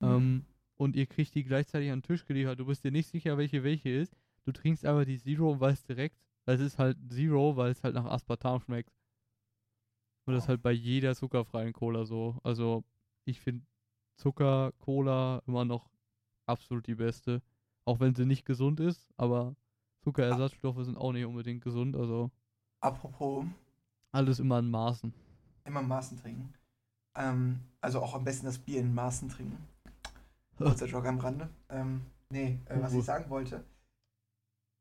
[0.00, 0.08] Mhm.
[0.08, 0.44] ähm,
[0.76, 3.62] und ihr kriegt die gleichzeitig an den Tisch geliefert, du bist dir nicht sicher, welche
[3.62, 7.70] welche ist, du trinkst einfach die Zero und weißt direkt, das ist halt Zero, weil
[7.70, 8.90] es halt nach Aspartam schmeckt.
[10.26, 12.38] Und das ist halt bei jeder zuckerfreien Cola so.
[12.42, 12.84] Also
[13.26, 13.66] ich finde
[14.16, 15.90] Zucker-Cola immer noch
[16.46, 17.42] absolut die beste.
[17.84, 19.54] Auch wenn sie nicht gesund ist, aber
[20.04, 22.30] Zuckerersatzstoffe sind auch nicht unbedingt gesund, also
[22.80, 23.44] Apropos
[24.12, 25.12] alles immer in Maßen.
[25.64, 26.52] immer in Maßen trinken.
[27.14, 29.66] Ähm, also auch am besten das Bier in Maßen trinken.
[30.56, 31.48] Kurzer Jog am Rande.
[31.68, 33.64] Ähm, nee, äh, was ich sagen wollte.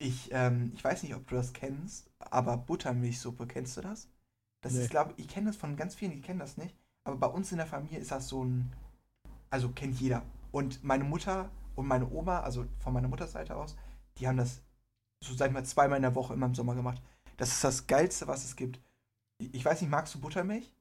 [0.01, 4.09] Ich, ähm, ich weiß nicht, ob du das kennst, aber Buttermilchsuppe, kennst du das?
[4.61, 4.82] Das Nee.
[4.84, 6.76] ist, glaube ich, kenne das von ganz vielen, die kennen das nicht.
[7.03, 8.72] Aber bei uns in der Familie ist das so ein,
[9.49, 10.24] also kennt jeder.
[10.51, 13.76] Und meine Mutter und meine Oma, also von meiner Mutterseite aus,
[14.17, 14.61] die haben das
[15.22, 17.01] so sag ich mal zweimal in der Woche immer im Sommer gemacht.
[17.38, 18.80] Das ist das Geilste, was es gibt.
[19.38, 20.72] Ich weiß nicht, magst du Buttermilch?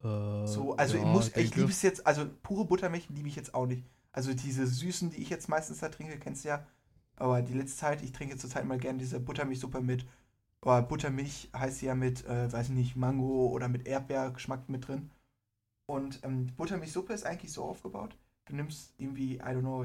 [0.00, 3.66] So, also ich muss, ich liebe es jetzt, also pure Buttermilch liebe ich jetzt auch
[3.66, 3.84] nicht.
[4.12, 6.66] Also diese süßen, die ich jetzt meistens da trinke, kennst du ja.
[7.16, 10.06] Aber die letzte Zeit, ich trinke zurzeit mal gerne diese Buttermilchsuppe mit,
[10.60, 15.10] aber Buttermilch heißt ja mit, äh, weiß ich nicht, Mango oder mit Erdbeergeschmack mit drin.
[15.86, 19.84] Und ähm, Buttermilchsuppe ist eigentlich so aufgebaut, du nimmst irgendwie, I don't know,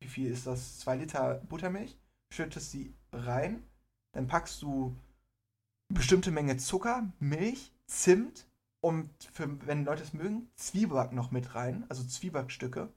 [0.00, 0.80] wie viel ist das?
[0.80, 1.96] Zwei Liter Buttermilch,
[2.30, 3.62] schüttest sie rein,
[4.12, 4.96] dann packst du
[5.88, 8.46] eine bestimmte Menge Zucker, Milch, Zimt
[8.80, 12.92] und für, wenn Leute es mögen, Zwieback noch mit rein, also Zwiebackstücke.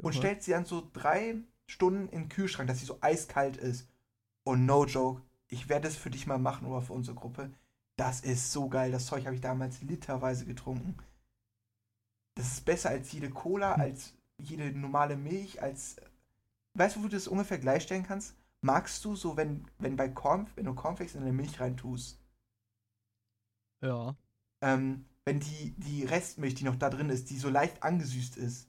[0.00, 1.36] Und stellst sie dann so drei
[1.66, 3.88] Stunden in den Kühlschrank, dass sie so eiskalt ist.
[4.44, 7.50] Und no joke, ich werde es für dich mal machen oder für unsere Gruppe.
[7.96, 8.90] Das ist so geil.
[8.90, 10.96] Das Zeug habe ich damals literweise getrunken.
[12.34, 15.96] Das ist besser als jede Cola, als jede normale Milch, als.
[16.74, 18.36] Weißt du, wo du das ungefähr gleichstellen kannst?
[18.60, 22.18] Magst du so, wenn, wenn bei Corn, wenn du Cornflakes in deine Milch reintust,
[23.82, 24.16] Ja.
[24.62, 28.68] ähm, wenn die, die Restmilch, die noch da drin ist, die so leicht angesüßt ist,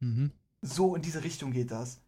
[0.00, 0.32] Mhm.
[0.62, 2.00] so in diese Richtung geht das.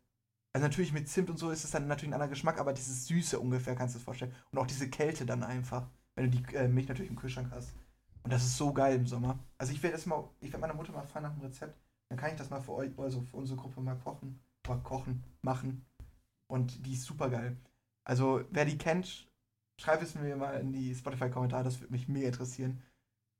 [0.55, 3.07] Also natürlich mit Zimt und so ist es dann natürlich ein anderer Geschmack, aber dieses
[3.07, 4.35] Süße ungefähr kannst du es vorstellen.
[4.53, 7.74] Und auch diese Kälte dann einfach, wenn du die äh, Milch natürlich im Kühlschrank hast.
[8.24, 9.39] Und das ist so geil im Sommer.
[9.59, 11.79] Also ich werde mal, ich werde meiner Mutter mal fragen nach dem Rezept.
[12.09, 15.23] Dann kann ich das mal für euch, also für unsere Gruppe mal kochen, oder kochen,
[15.43, 15.85] machen.
[16.49, 17.57] Und die ist super geil.
[18.05, 19.29] Also wer die kennt,
[19.81, 22.83] schreibt es mir mal in die Spotify-Kommentare, das würde mich mega interessieren.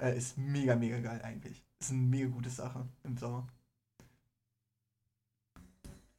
[0.03, 1.65] Äh, ist mega, mega geil eigentlich.
[1.81, 3.47] Ist eine mega gute Sache im Sommer.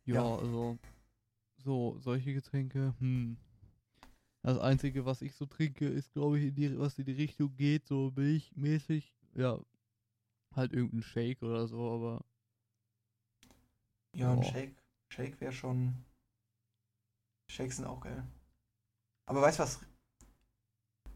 [0.06, 0.36] Ja, Ja.
[0.38, 0.78] also
[1.58, 3.38] so solche Getränke, hm.
[4.44, 7.54] Das einzige, was ich so trinke, ist, glaube ich, in die, was in die Richtung
[7.58, 9.14] geht, so milchmäßig.
[9.36, 9.60] Ja,
[10.56, 12.24] halt irgendein Shake oder so, aber
[14.14, 14.44] Ja, ein Boah.
[14.44, 14.76] Shake.
[15.10, 16.06] Shake wäre schon.
[17.50, 18.24] Shakes sind auch geil.
[19.26, 19.80] Aber weißt du was?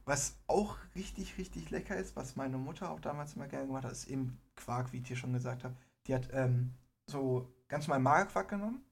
[0.06, 3.92] Was auch richtig, richtig lecker ist, was meine Mutter auch damals immer gerne gemacht hat,
[3.92, 5.76] ist eben Quark, wie ich dir schon gesagt habe.
[6.08, 6.74] Die hat ähm,
[7.06, 8.84] so ganz normal Magerquark genommen,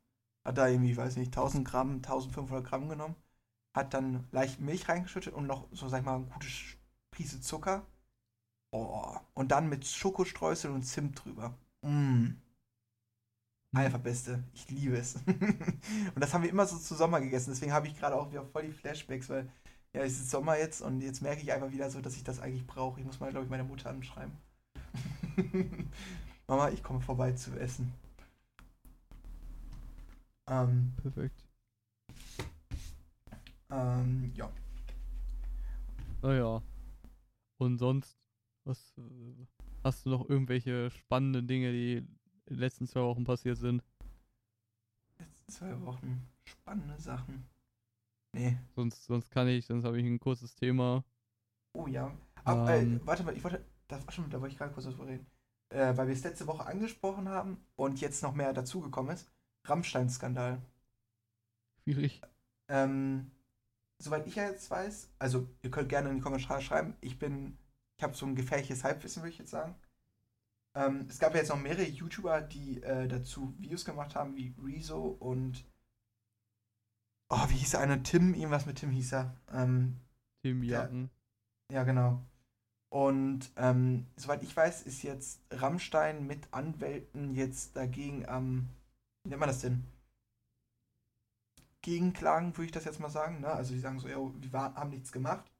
[0.45, 3.16] hat da irgendwie, weiß nicht, 1000 Gramm, 1500 Gramm genommen,
[3.74, 6.47] hat dann leicht Milch reingeschüttet und noch so, sag ich mal, eine gute
[7.12, 7.86] Prise Zucker.
[8.72, 11.58] Oh, und dann mit Schokostreusel und Zimt drüber.
[11.82, 12.34] Mm.
[13.74, 14.43] Einfach Beste.
[14.53, 15.15] Ich liebe es.
[15.26, 17.51] und das haben wir immer so zu Sommer gegessen.
[17.51, 19.47] Deswegen habe ich gerade auch wieder voll die Flashbacks, weil
[19.93, 22.39] ja, es ist Sommer jetzt und jetzt merke ich einfach wieder so, dass ich das
[22.39, 22.99] eigentlich brauche.
[22.99, 24.34] Ich muss mal, glaube ich, meine Mutter anschreiben.
[26.47, 27.93] Mama, ich komme vorbei zu essen.
[30.47, 31.45] Ähm, perfekt.
[33.70, 34.49] ähm, ja.
[36.24, 36.61] Naja.
[37.57, 38.17] Und sonst,
[38.63, 39.45] was äh,
[39.84, 42.07] hast du noch irgendwelche spannenden Dinge, die
[42.50, 43.84] in den letzten zwei Wochen passiert sind?
[45.18, 46.28] Jetzt zwei Wochen.
[46.45, 47.47] Spannende Sachen.
[48.34, 48.58] Nee.
[48.76, 51.04] Sonst, sonst kann ich, sonst habe ich ein kurzes Thema.
[51.74, 52.16] Oh ja.
[52.43, 52.97] Aber, Ähm.
[52.97, 53.66] äh, warte mal, ich wollte.
[53.88, 55.26] Da, ach schon, da wollte ich gerade kurz was reden.
[55.70, 59.32] Äh, weil wir es letzte Woche angesprochen haben und jetzt noch mehr dazugekommen ist.
[59.66, 60.62] Rammstein-Skandal.
[61.84, 62.22] Schwierig.
[62.70, 63.32] Ähm,
[64.00, 67.58] soweit ich ja jetzt weiß, also ihr könnt gerne in die Kommentare schreiben, ich bin,
[67.97, 69.76] ich habe so ein gefährliches Halbwissen, würde ich jetzt sagen.
[70.80, 74.55] Ähm, es gab ja jetzt noch mehrere YouTuber, die äh, dazu Videos gemacht haben, wie
[74.63, 75.65] Rezo und
[77.30, 78.01] oh, wie hieß der eine?
[78.01, 79.36] Tim, irgendwas mit Tim hieß er.
[79.51, 79.97] Ähm,
[80.41, 80.84] Tim Ja.
[80.84, 81.09] Jacken.
[81.69, 82.23] ja, genau.
[82.89, 88.69] Und ähm, soweit ich weiß, ist jetzt Rammstein mit Anwälten jetzt dagegen am,
[89.23, 89.84] wie nennt man das denn?
[91.82, 93.41] Gegenklagen, würde ich das jetzt mal sagen.
[93.41, 93.47] Ne?
[93.47, 95.51] Also die sagen so, ja, wir haben nichts gemacht.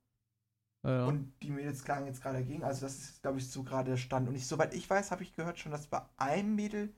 [0.84, 1.06] Ja.
[1.06, 2.64] Und die Mädels klagen jetzt gerade dagegen.
[2.64, 4.30] Also das ist, glaube ich, so gerade der Stand.
[4.30, 6.94] Und ich, soweit ich weiß, habe ich gehört schon, dass bei einem Mädel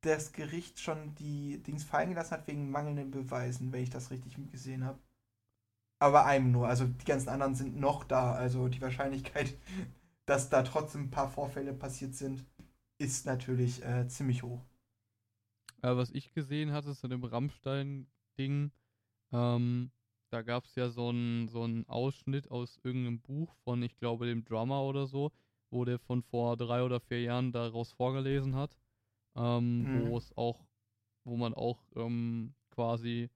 [0.00, 4.36] das Gericht schon die Dings fallen gelassen hat wegen mangelnden Beweisen, wenn ich das richtig
[4.50, 4.98] gesehen habe.
[5.98, 6.68] Aber bei einem nur.
[6.68, 8.34] Also die ganzen anderen sind noch da.
[8.34, 9.54] Also die Wahrscheinlichkeit,
[10.26, 12.44] dass da trotzdem ein paar Vorfälle passiert sind,
[12.98, 14.60] ist natürlich äh, ziemlich hoch.
[15.82, 18.70] Ja, was ich gesehen hatte zu dem Rammstein-Ding,
[19.32, 19.90] ähm,
[20.34, 24.26] da gab es ja so einen so einen Ausschnitt aus irgendeinem Buch von, ich glaube,
[24.26, 25.30] dem Drummer oder so,
[25.70, 28.76] wo der von vor drei oder vier Jahren daraus vorgelesen hat,
[29.36, 30.10] ähm, Mhm.
[30.10, 30.66] wo es auch,
[31.24, 33.30] wo man auch ähm, quasi,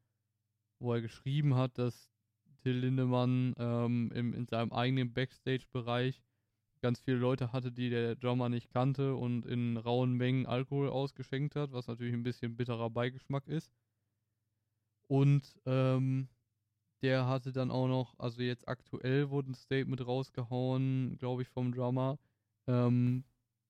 [0.80, 2.10] wo er geschrieben hat, dass
[2.62, 6.20] Till Lindemann ähm, im, in seinem eigenen Backstage-Bereich
[6.82, 11.54] ganz viele Leute hatte, die der Drummer nicht kannte und in rauen Mengen Alkohol ausgeschenkt
[11.54, 13.72] hat, was natürlich ein bisschen bitterer Beigeschmack ist.
[15.06, 16.28] Und ähm,
[17.02, 21.72] der hatte dann auch noch, also jetzt aktuell wurde ein Statement rausgehauen, glaube ich, vom
[21.72, 22.18] Drummer,
[22.66, 23.24] ähm,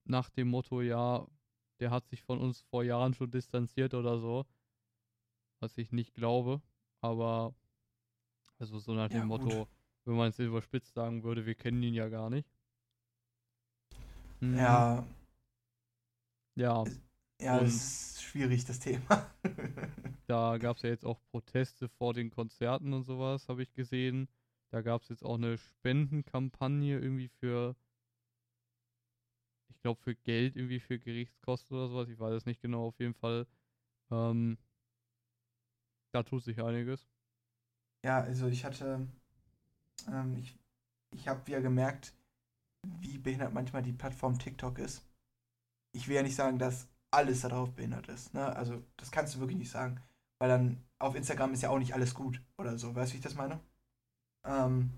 [0.05, 1.27] nach dem Motto, ja,
[1.81, 4.47] der hat sich von uns vor Jahren schon distanziert oder so.
[5.61, 6.63] Was ich nicht glaube,
[7.01, 7.55] aber
[8.59, 9.29] also so nach Ja, dem gut.
[9.29, 9.69] Motto,
[10.05, 12.49] wenn man es überspitzt sagen würde, wir kennen ihn ja gar nicht.
[14.41, 14.59] Mhm.
[14.59, 15.05] Ja,
[16.57, 16.85] Ja,
[17.41, 19.31] ja, das ist schwierig, das Thema.
[20.27, 24.29] da gab es ja jetzt auch Proteste vor den Konzerten und sowas, habe ich gesehen.
[24.71, 27.75] Da gab es jetzt auch eine Spendenkampagne irgendwie für,
[29.71, 32.09] ich glaube, für Geld irgendwie für Gerichtskosten oder sowas.
[32.09, 32.89] Ich weiß es nicht genau.
[32.89, 33.47] Auf jeden Fall
[34.13, 34.59] Ähm,
[36.13, 37.09] da tut sich einiges.
[38.05, 39.07] Ja, also ich hatte,
[40.09, 40.59] ähm, ich,
[41.15, 42.15] ich habe wieder gemerkt,
[43.01, 45.07] wie behindert manchmal die Plattform TikTok ist.
[45.95, 48.35] Ich will ja nicht sagen, dass alles darauf behindert ist.
[48.35, 48.55] Ne?
[48.57, 50.01] Also das kannst du wirklich nicht sagen.
[50.39, 52.95] Weil dann auf Instagram ist ja auch nicht alles gut oder so.
[52.95, 53.61] Weißt du, wie ich das meine?
[54.45, 54.93] Ähm,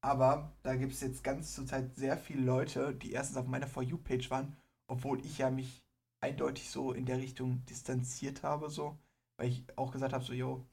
[0.00, 3.66] aber da gibt es jetzt ganz zur Zeit sehr viele Leute, die erstens auf meiner
[3.66, 5.82] For You-Page waren, obwohl ich ja mich
[6.20, 8.98] eindeutig so in der Richtung distanziert habe, so.
[9.36, 10.66] Weil ich auch gesagt habe, so, yo,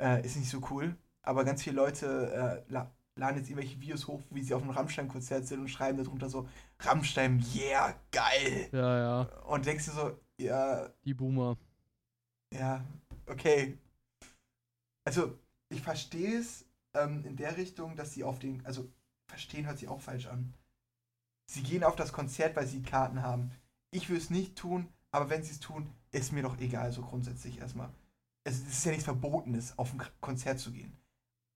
[0.00, 0.96] äh, ist nicht so cool.
[1.22, 2.72] Aber ganz viele Leute äh,
[3.16, 6.48] laden jetzt irgendwelche Videos hoch, wie sie auf einem Rammstein-Konzert sind und schreiben darunter so,
[6.80, 8.68] Rammstein, yeah, geil.
[8.72, 9.20] Ja, ja.
[9.44, 10.88] Und denkst du so, ja.
[11.04, 11.56] Die Boomer.
[12.52, 12.84] Ja,
[13.26, 13.78] okay.
[15.04, 15.38] Also,
[15.68, 18.90] ich verstehe es ähm, in der Richtung, dass sie auf den, also,
[19.26, 20.54] verstehen hört sich auch falsch an.
[21.46, 23.50] Sie gehen auf das Konzert, weil sie Karten haben.
[23.90, 27.02] Ich würde es nicht tun, aber wenn sie es tun, ist mir doch egal, so
[27.02, 27.90] grundsätzlich erstmal.
[28.44, 30.96] Es ist ja nichts Verbotenes, auf ein Konzert zu gehen.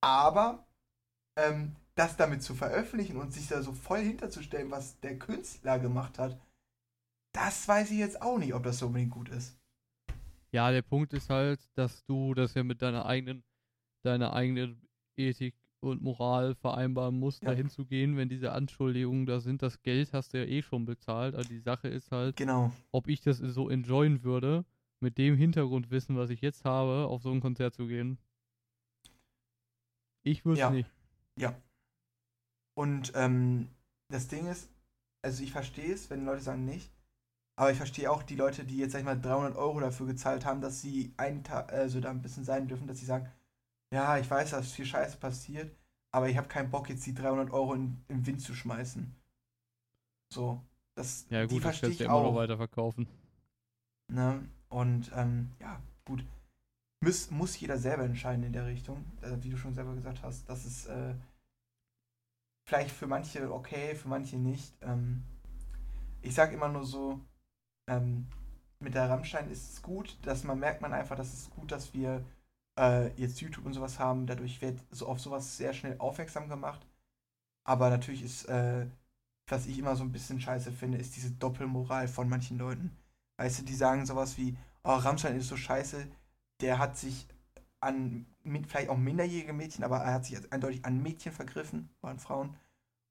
[0.02, 0.65] Aber
[1.36, 6.18] ähm, das damit zu veröffentlichen und sich da so voll hinterzustellen, was der Künstler gemacht
[6.18, 6.38] hat,
[7.32, 9.58] das weiß ich jetzt auch nicht, ob das so unbedingt gut ist.
[10.52, 13.44] Ja, der Punkt ist halt, dass du das ja mit deiner eigenen,
[14.02, 14.80] deiner eigenen
[15.16, 17.50] Ethik und Moral vereinbaren musst, ja.
[17.50, 19.62] dahin zu gehen, wenn diese Anschuldigungen da sind.
[19.62, 21.34] Das Geld hast du ja eh schon bezahlt.
[21.34, 22.72] Also die Sache ist halt, genau.
[22.90, 24.64] ob ich das so enjoyen würde,
[25.00, 28.18] mit dem Hintergrundwissen, was ich jetzt habe, auf so ein Konzert zu gehen.
[30.22, 30.70] Ich würde es ja.
[30.70, 30.90] nicht.
[31.38, 31.54] Ja.
[32.74, 33.68] Und ähm,
[34.08, 34.68] das Ding ist,
[35.22, 36.90] also ich verstehe es, wenn Leute sagen nicht,
[37.58, 40.44] aber ich verstehe auch die Leute, die jetzt, sag ich mal, 300 Euro dafür gezahlt
[40.44, 43.30] haben, dass sie einen Tag, also da ein bisschen sein dürfen, dass sie sagen,
[43.92, 45.74] ja, ich weiß, dass viel Scheiße passiert,
[46.12, 49.14] aber ich habe keinen Bock, jetzt die 300 Euro in, im Wind zu schmeißen.
[50.32, 50.60] So,
[50.94, 52.20] das, ja, gut, die verstehe ich ja auch.
[52.20, 53.06] immer noch weiterverkaufen.
[54.08, 54.46] Ne?
[54.68, 56.24] Und, ähm, ja, gut.
[57.00, 60.48] Muss, muss jeder selber entscheiden in der Richtung, äh, wie du schon selber gesagt hast,
[60.48, 61.14] dass es äh,
[62.66, 64.74] vielleicht für manche okay, für manche nicht.
[64.82, 65.22] Ähm,
[66.22, 67.20] ich sage immer nur so,
[67.88, 68.26] ähm,
[68.80, 71.94] mit der Rammstein ist es gut, dass man merkt man einfach, dass es gut, dass
[71.94, 72.24] wir
[72.78, 74.26] äh, jetzt YouTube und sowas haben.
[74.26, 76.86] Dadurch wird so auf sowas sehr schnell aufmerksam gemacht.
[77.64, 78.86] Aber natürlich ist, äh,
[79.48, 82.96] was ich immer so ein bisschen scheiße finde, ist diese Doppelmoral von manchen Leuten.
[83.38, 86.06] Weißt du, die sagen sowas wie, oh, Rammstein ist so scheiße,
[86.60, 87.28] der hat sich
[87.80, 88.26] an
[88.68, 92.56] vielleicht auch minderjährige Mädchen, aber er hat sich eindeutig an Mädchen vergriffen, waren Frauen,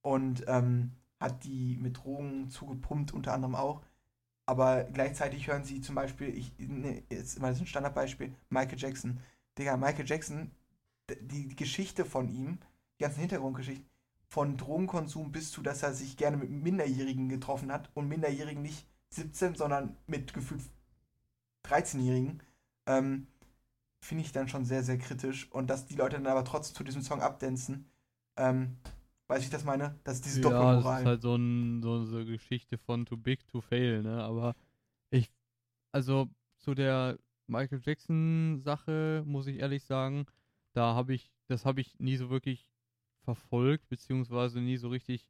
[0.02, 3.82] und ähm, hat die mit Drogen zugepumpt, unter anderem auch.
[4.46, 8.78] Aber gleichzeitig hören sie zum Beispiel, ich, ne, jetzt mal das ist ein Standardbeispiel, Michael
[8.78, 9.20] Jackson.
[9.58, 10.52] Digga, Michael Jackson,
[11.22, 12.60] die Geschichte von ihm,
[13.00, 13.88] die ganzen Hintergrundgeschichten,
[14.28, 18.86] von Drogenkonsum bis zu, dass er sich gerne mit Minderjährigen getroffen hat und Minderjährigen nicht
[19.10, 20.62] 17, sondern mit gefühlt
[21.64, 22.44] 13-Jährigen,
[22.86, 23.28] ähm,
[24.06, 25.52] finde ich dann schon sehr, sehr kritisch.
[25.52, 27.90] Und dass die Leute dann aber trotzdem zu diesem Song abdancen,
[28.38, 28.78] ähm,
[29.28, 30.00] Weißt du, ich das meine?
[30.04, 30.84] Das ist diese ja, Doppelmoral.
[30.84, 34.24] Das ist halt so, ein, so eine Geschichte von too big to fail, ne?
[34.24, 34.56] Aber
[35.10, 35.32] ich,
[35.92, 36.30] also
[36.60, 40.26] zu der Michael Jackson Sache muss ich ehrlich sagen,
[40.74, 42.70] da habe ich, das habe ich nie so wirklich
[43.24, 45.28] verfolgt, beziehungsweise nie so richtig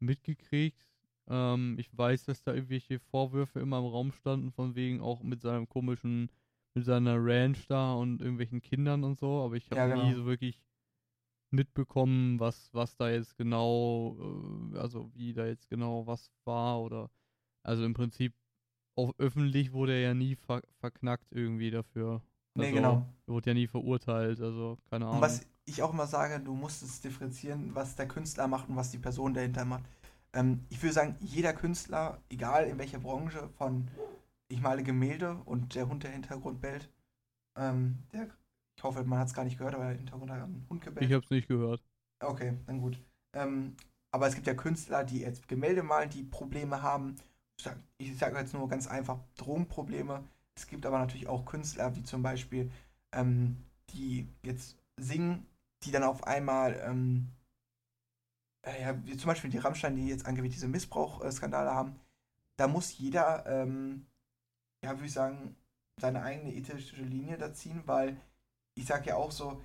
[0.00, 0.88] mitgekriegt.
[1.28, 5.42] Ähm, ich weiß, dass da irgendwelche Vorwürfe immer im Raum standen, von wegen auch mit
[5.42, 6.28] seinem komischen,
[6.74, 10.04] mit seiner Ranch da und irgendwelchen Kindern und so, aber ich habe ja, genau.
[10.04, 10.62] nie so wirklich
[11.50, 14.16] mitbekommen, was, was da jetzt genau,
[14.72, 17.10] äh, also wie da jetzt genau was war oder
[17.62, 18.34] also im Prinzip
[18.96, 22.22] auch öffentlich wurde er ja nie ver verknackt irgendwie dafür.
[22.54, 23.06] Also, nee, genau.
[23.26, 25.16] Wurde ja nie verurteilt, also keine Ahnung.
[25.16, 28.76] Und was ich auch immer sage, du musst es differenzieren, was der Künstler macht und
[28.76, 29.84] was die Person dahinter macht.
[30.34, 33.88] Ähm, ich würde sagen, jeder Künstler, egal in welcher Branche, von
[34.52, 36.88] ich male Gemälde und der Hund der Hintergrund bellt,
[37.56, 38.28] ähm, der
[38.76, 41.06] ich hoffe, man hat es gar nicht gehört, aber im Hintergrund hat ein Hund gebellt.
[41.06, 41.82] Ich habe es nicht gehört.
[42.20, 42.98] Okay, dann gut.
[43.34, 43.76] Ähm,
[44.10, 47.16] aber es gibt ja Künstler, die jetzt Gemälde malen, die Probleme haben.
[47.98, 50.24] Ich sage jetzt nur ganz einfach Drogenprobleme.
[50.54, 52.70] Es gibt aber natürlich auch Künstler, wie zum Beispiel,
[53.12, 53.56] ähm,
[53.90, 55.46] die jetzt singen,
[55.84, 57.28] die dann auf einmal, ähm,
[58.66, 61.98] äh, ja, wie zum Beispiel die Rammstein, die jetzt angeblich diese Missbrauchskandale haben.
[62.56, 64.06] Da muss jeder, ähm,
[64.82, 65.56] ja, würde ich sagen,
[66.00, 68.20] seine eigene ethische Linie da ziehen, weil
[68.74, 69.62] ich sag ja auch so,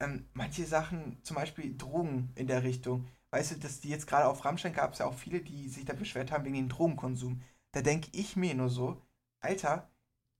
[0.00, 4.26] ähm, manche Sachen, zum Beispiel Drogen in der Richtung, weißt du, dass die jetzt gerade
[4.28, 7.42] auf Rammstein gab es ja auch viele, die sich da beschwert haben wegen dem Drogenkonsum.
[7.72, 9.02] Da denke ich mir nur so,
[9.40, 9.90] Alter,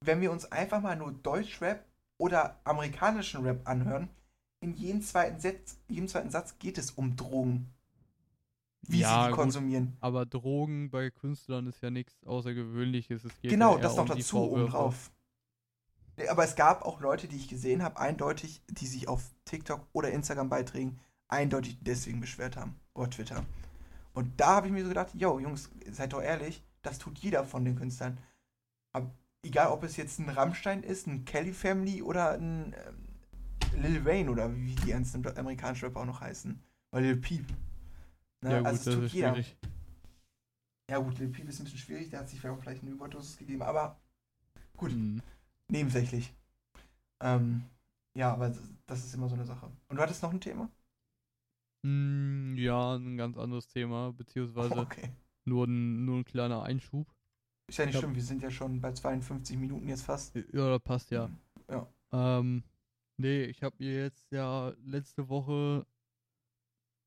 [0.05, 1.85] wenn wir uns einfach mal nur Deutschrap
[2.19, 4.11] oder amerikanischen Rap anhören,
[4.61, 7.73] in jedem zweiten, Satz, jedem zweiten Satz geht es um Drogen.
[8.83, 9.41] Wie Ja, sie die gut.
[9.41, 9.97] konsumieren.
[10.01, 13.25] Aber Drogen bei Künstlern ist ja nichts Außergewöhnliches.
[13.25, 15.11] Es geht Genau, ja das noch um dazu obendrauf.
[16.29, 20.11] Aber es gab auch Leute, die ich gesehen habe, eindeutig, die sich auf TikTok oder
[20.11, 20.99] Instagram-Beiträgen
[21.29, 22.75] eindeutig deswegen beschwert haben.
[22.95, 23.45] Oder Twitter.
[24.15, 27.45] Und da habe ich mir so gedacht, yo, Jungs, seid doch ehrlich, das tut jeder
[27.45, 28.19] von den Künstlern.
[28.93, 29.11] Aber
[29.45, 34.31] egal, ob es jetzt ein Rammstein ist, ein Kelly Family oder ein ähm, Lil Wayne
[34.31, 36.61] oder wie die ganzen amerikanischen Rapper auch noch heißen.
[36.91, 37.45] Oder Lil Peep.
[38.43, 38.51] Ne?
[38.51, 39.31] Ja, gut, also das ist jeder.
[39.35, 39.57] schwierig.
[40.91, 42.93] Ja gut, Lil Peep ist ein bisschen schwierig, der hat sich vielleicht auch vielleicht eine
[42.93, 44.01] Überdosis gegeben, aber
[44.77, 45.21] gut, Mhm.
[45.71, 46.33] nebensächlich.
[47.21, 47.65] Ähm,
[48.17, 48.49] ja, aber
[48.87, 49.71] das- ist immer so eine Sache.
[49.89, 50.71] Und du hattest noch ein Thema?
[51.85, 55.11] Mm, Ja, ein ganz anderes Thema, beziehungsweise Okay.
[55.45, 57.07] nur ein, nur ein kleiner Einschub.
[57.69, 58.01] Ist ja nicht Ja.
[58.01, 60.35] schlimm, wir sind ja schon bei 52 Minuten jetzt fast.
[60.35, 61.29] Ja, das passt ja.
[61.69, 61.87] Ja.
[62.13, 62.65] Ähm,
[63.19, 65.87] nee, ich habe mir jetzt ja letzte Woche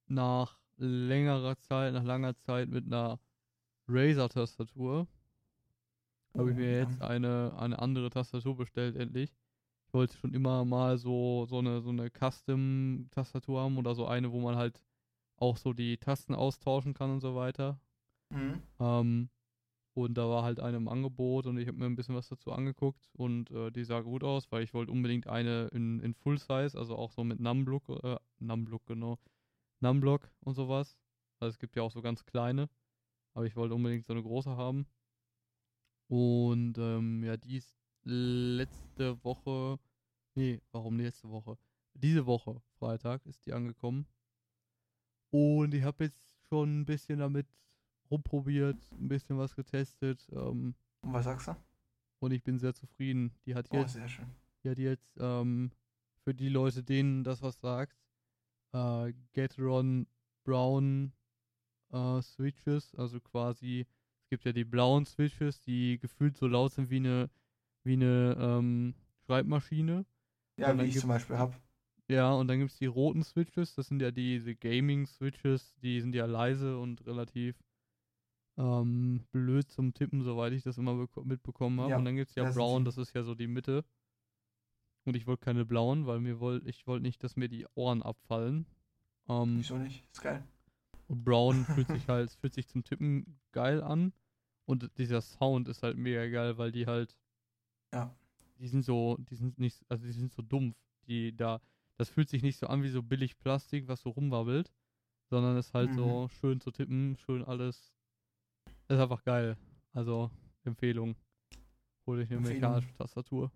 [0.07, 3.19] nach längerer Zeit, nach langer Zeit mit einer
[3.87, 5.07] Razer-Tastatur,
[6.37, 6.77] habe ich Oh, mir ja.
[6.79, 9.31] jetzt eine, eine andere Tastatur bestellt, endlich.
[9.87, 14.31] Ich wollte schon immer mal so, so eine, so eine Custom-Tastatur haben oder so eine,
[14.31, 14.83] wo man halt
[15.37, 17.79] auch so die Tasten austauschen kann und so weiter.
[18.31, 18.61] Mhm.
[18.79, 19.29] Ähm,
[19.95, 22.51] und da war halt eine im Angebot und ich habe mir ein bisschen was dazu
[22.53, 26.39] angeguckt und äh, die sah gut aus, weil ich wollte unbedingt eine in, in Full
[26.39, 29.19] Size, also auch so mit Numblock, äh, Numblock, genau,
[29.81, 30.97] Numblock und sowas.
[31.39, 32.69] Also es gibt ja auch so ganz kleine,
[33.33, 34.85] aber ich wollte unbedingt so eine große haben.
[36.07, 39.79] Und ähm, ja, die ist letzte Woche,
[40.35, 41.57] nee, warum letzte Woche?
[41.93, 44.05] Diese Woche, Freitag, ist die angekommen.
[45.29, 47.47] Und ich habe jetzt schon ein bisschen damit
[48.09, 51.55] rumprobiert, ein bisschen was getestet ähm, Und was sagst du?
[52.19, 53.33] und ich bin sehr zufrieden.
[53.45, 54.25] Die hat Oh, jetzt, sehr schön.
[54.63, 55.71] die hat jetzt ähm,
[56.23, 57.97] für die Leute, denen das was sagt,
[58.73, 60.07] äh, Gateron
[60.43, 61.13] Brown
[61.91, 63.85] äh, Switches, also quasi,
[64.23, 67.29] es gibt ja die blauen Switches, die gefühlt so laut sind wie eine,
[67.83, 68.95] wie eine ähm,
[69.25, 70.05] Schreibmaschine.
[70.57, 71.55] Ja, wie ich zum Beispiel habe.
[72.07, 76.13] Ja, und dann gibt es die roten Switches, das sind ja diese Gaming-Switches, die sind
[76.13, 77.55] ja leise und relativ
[78.57, 81.91] ähm, blöd zum Tippen, soweit ich das immer beko- mitbekommen habe.
[81.91, 83.85] Ja, und dann gibt es ja Brown, das ist ja so die Mitte.
[85.05, 88.01] Und ich wollte keine blauen, weil mir wollt, ich wollte nicht, dass mir die Ohren
[88.03, 88.65] abfallen.
[89.27, 90.03] Ähm, Wieso nicht?
[90.11, 90.43] Ist geil.
[91.07, 94.13] und Brown fühlt sich halt, fühlt sich zum Tippen geil an.
[94.65, 97.17] Und dieser Sound ist halt mega geil, weil die halt.
[97.93, 98.15] Ja.
[98.59, 100.77] Die sind so, die sind nicht, also die sind so dumpf.
[101.07, 101.59] Die da,
[101.97, 104.71] das fühlt sich nicht so an wie so billig Plastik, was so rumwabbelt.
[105.31, 105.95] Sondern ist halt Mhm.
[105.95, 107.91] so schön zu tippen, schön alles.
[108.87, 109.57] Ist einfach geil.
[109.93, 110.29] Also,
[110.63, 111.15] Empfehlung.
[112.05, 112.61] Hol dich eine Empfehlung.
[112.61, 113.51] mechanische Tastatur.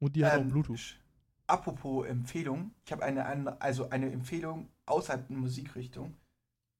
[0.00, 0.98] Und die hat auch Ähm, Bluetooth.
[1.46, 6.14] Apropos Empfehlung, ich habe eine, andere- also eine Empfehlung außerhalb der Musikrichtung.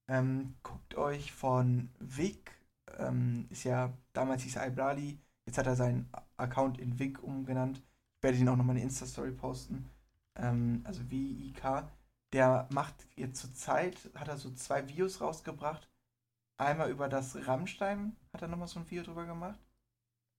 [0.09, 2.53] Ähm, guckt euch von Vic,
[2.99, 7.79] ähm, ist ja, damals hieß er Ibrali, jetzt hat er seinen Account in Vic umgenannt.
[7.79, 9.89] Ich werde ihn auch nochmal eine Insta-Story posten.
[10.37, 11.89] Ähm, also W-I-K.
[12.33, 15.89] Der macht jetzt zur Zeit, hat er so zwei Videos rausgebracht.
[16.59, 19.59] Einmal über das Rammstein hat er nochmal so ein Video drüber gemacht.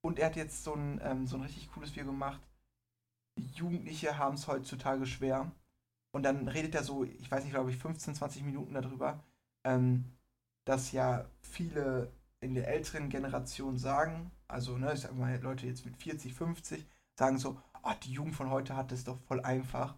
[0.01, 2.41] Und er hat jetzt so ein, ähm, so ein richtig cooles Video gemacht.
[3.53, 5.51] Jugendliche haben es heutzutage schwer.
[6.11, 9.23] Und dann redet er so, ich weiß nicht, glaube ich, 15, 20 Minuten darüber,
[9.63, 10.05] ähm,
[10.65, 12.11] dass ja viele
[12.41, 16.85] in der älteren Generation sagen, also, ne, ich sag mal, Leute jetzt mit 40, 50,
[17.17, 19.97] sagen so, oh, die Jugend von heute hat es doch voll einfach.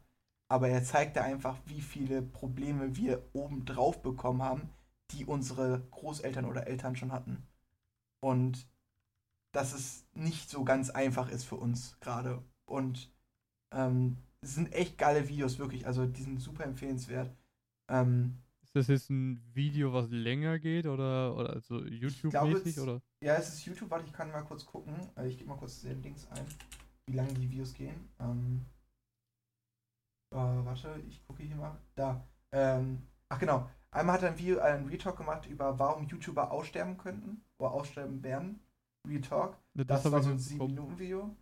[0.50, 4.70] Aber er zeigt da einfach, wie viele Probleme wir obendrauf bekommen haben,
[5.12, 7.48] die unsere Großeltern oder Eltern schon hatten.
[8.20, 8.68] Und
[9.52, 12.44] dass es nicht so ganz einfach ist für uns gerade.
[12.66, 13.13] Und
[13.74, 15.86] ähm, es sind echt geile Videos, wirklich.
[15.88, 17.36] Also die sind super empfehlenswert.
[17.90, 23.02] Ähm, Ist das jetzt ein Video, was länger geht oder, oder also glaube, YouTube-mäßig oder?
[23.24, 23.90] ja, es ist YouTube.
[23.90, 24.96] Warte, ich kann mal kurz gucken.
[25.16, 26.46] Äh, Ich gebe mal kurz den Links ein,
[27.08, 28.10] wie lange die Videos gehen.
[28.20, 28.66] Ähm,
[30.34, 31.78] äh, warte, ich gucke hier mal.
[31.96, 32.28] Da.
[32.52, 33.70] Ähm, ach genau.
[33.92, 37.72] Einmal hat er ein Video, äh, ein Retalk gemacht über, warum YouTuber aussterben könnten oder
[37.72, 38.60] aussterben werden.
[39.08, 39.58] Retalk.
[39.76, 40.72] Das, hab war so ein mitbekommen.
[40.74, 41.36] 7-Minuten-Video.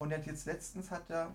[0.00, 1.32] Und er hat jetzt letztens hat er,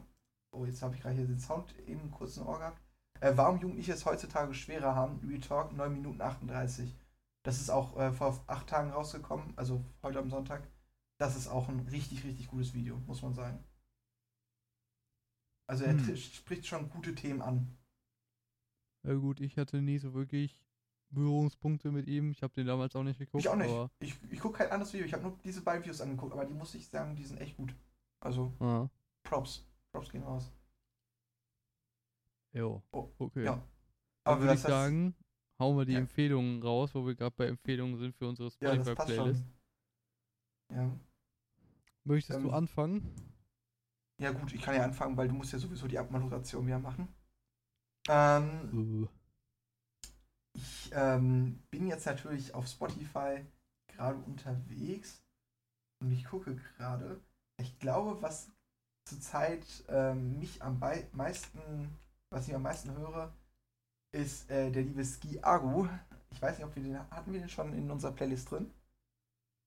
[0.51, 2.81] oh, jetzt habe ich gerade hier den Sound eben kurz im Ohr gehabt.
[3.19, 5.19] Äh, warum Jugendliche es heutzutage schwerer haben.
[5.27, 6.95] Retalk 9 Minuten 38.
[7.43, 10.67] Das ist auch äh, vor acht Tagen rausgekommen, also heute am Sonntag.
[11.19, 13.63] Das ist auch ein richtig, richtig gutes Video, muss man sagen.
[15.67, 16.15] Also er Hm.
[16.15, 17.77] spricht schon gute Themen an.
[19.03, 20.61] Ja gut, ich hatte nie so wirklich
[21.09, 22.31] Berührungspunkte mit ihm.
[22.31, 23.43] Ich habe den damals auch nicht geguckt.
[23.43, 23.73] Ich auch nicht.
[23.99, 26.53] Ich, ich gucke kein anderes Video, ich habe nur diese beiden Videos angeguckt, aber die
[26.53, 27.73] muss ich sagen, die sind echt gut.
[28.19, 28.89] Also ah,
[29.23, 29.65] Props.
[29.91, 30.51] Props gehen raus.
[32.53, 33.45] jo, Oh, okay.
[33.45, 33.61] ja.
[34.25, 35.15] Aber würde ich sagen,
[35.59, 35.99] hauen wir die Ja.
[35.99, 39.15] Empfehlungen raus, wo wir gerade bei Empfehlungen sind für unsere Ja, das passt Spotify-Playlist.
[39.15, 39.53] schon.
[40.69, 40.91] Ja.
[42.05, 43.03] Möchtest du Ähm, anfangen?
[44.19, 47.07] ja, gut, ich kann ja anfangen, weil du musst ja sowieso die Abmoderation wieder machen.
[48.09, 49.07] Ähm, Äh,
[50.53, 53.45] ich ähm, bin jetzt natürlich auf Spotify
[53.87, 55.23] gerade unterwegs
[56.01, 57.21] und ich gucke gerade.
[57.59, 58.51] Ich glaube, was
[59.07, 61.59] zurzeit ähm, mich am meisten,
[62.29, 63.33] was ich am meisten höre,
[64.11, 65.87] ist äh, der liebe Ski Agu.
[66.31, 68.71] Ich weiß nicht, ob wir den hatten wir den schon in unserer Playlist drin.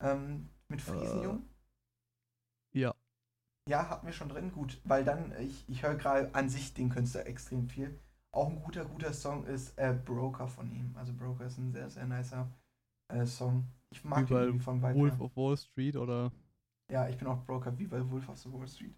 [0.03, 1.45] Ähm, mit Friesenjung.
[2.73, 2.95] ja.
[3.69, 4.51] Ja, hatten wir schon drin.
[4.53, 8.01] Gut, weil dann, ich, ich höre gerade an sich den Künstler extrem viel.
[8.33, 10.95] Auch ein guter, guter Song ist äh, Broker von ihm.
[10.97, 12.51] Also Broker ist ein sehr, sehr nicer
[13.09, 13.67] äh, Song.
[13.91, 14.99] Ich mag Wie den von weiter.
[14.99, 16.33] Wolf of Wall Street oder
[16.91, 18.97] Ja, ich bin auch Broker, wie bei Wolf of the Wall Street.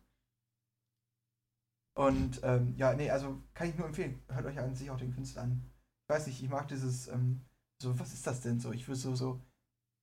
[1.94, 4.18] Und ähm, ja, nee, also kann ich nur empfehlen.
[4.28, 5.62] Hört euch an sich auch den Künstler an.
[6.04, 7.40] Ich weiß nicht, ich mag dieses, ähm,
[7.80, 8.72] so, was ist das denn so?
[8.72, 9.40] Ich würde so, so,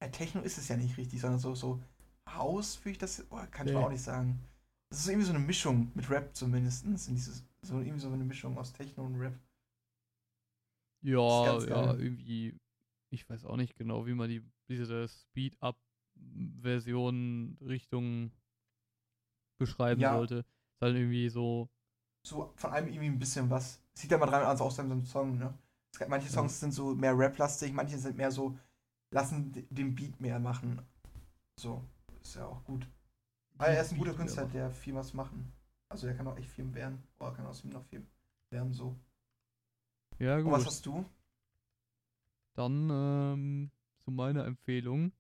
[0.02, 1.82] ja, Techno ist es ja nicht richtig, sondern so, so
[2.30, 3.80] Haus, würde ich das, oh, kann ich Nee.
[3.80, 4.40] mal auch nicht sagen.
[4.92, 6.86] Das ist irgendwie so eine Mischung mit Rap zumindest.
[6.86, 9.34] In dieses, so irgendwie so eine Mischung aus Techno und Rap.
[11.02, 12.56] Ja, ja, irgendwie,
[13.10, 18.32] ich weiß auch nicht genau, wie man die, diese Speed-Up-Version Richtung
[19.58, 20.06] beschreiben Ja.
[20.06, 20.40] sollte.
[20.40, 21.70] Ist halt irgendwie so,
[22.30, 23.82] So von allem irgendwie ein bisschen was.
[23.94, 25.58] Sieht ja mal dran aus so einem Song, ne?
[26.08, 26.34] Manche Ja.
[26.34, 28.56] Songs sind so mehr Rap-lastig, manche sind mehr so,
[29.12, 30.80] lassen den Beat mehr machen.
[31.60, 31.84] So,
[32.22, 32.88] ist ja auch gut.
[33.56, 35.52] Weil er ist ein guter Beat Künstler, der viel was machen.
[35.90, 37.04] Also er kann auch echt viel werden.
[37.20, 38.06] Oder kann aus ihm noch viel
[38.52, 38.96] lernen, so.
[40.20, 40.68] ja Und was gut.
[40.68, 41.06] hast du?
[42.54, 45.14] Dann ähm, zu meiner Empfehlung.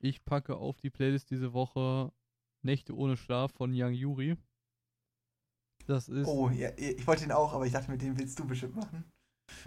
[0.00, 2.12] Ich packe auf die Playlist diese Woche
[2.60, 4.36] Nächte ohne Schlaf von Young Yuri.
[5.86, 6.26] Das ist.
[6.26, 9.04] Oh, ja, ich wollte den auch, aber ich dachte, mit dem willst du bestimmt machen.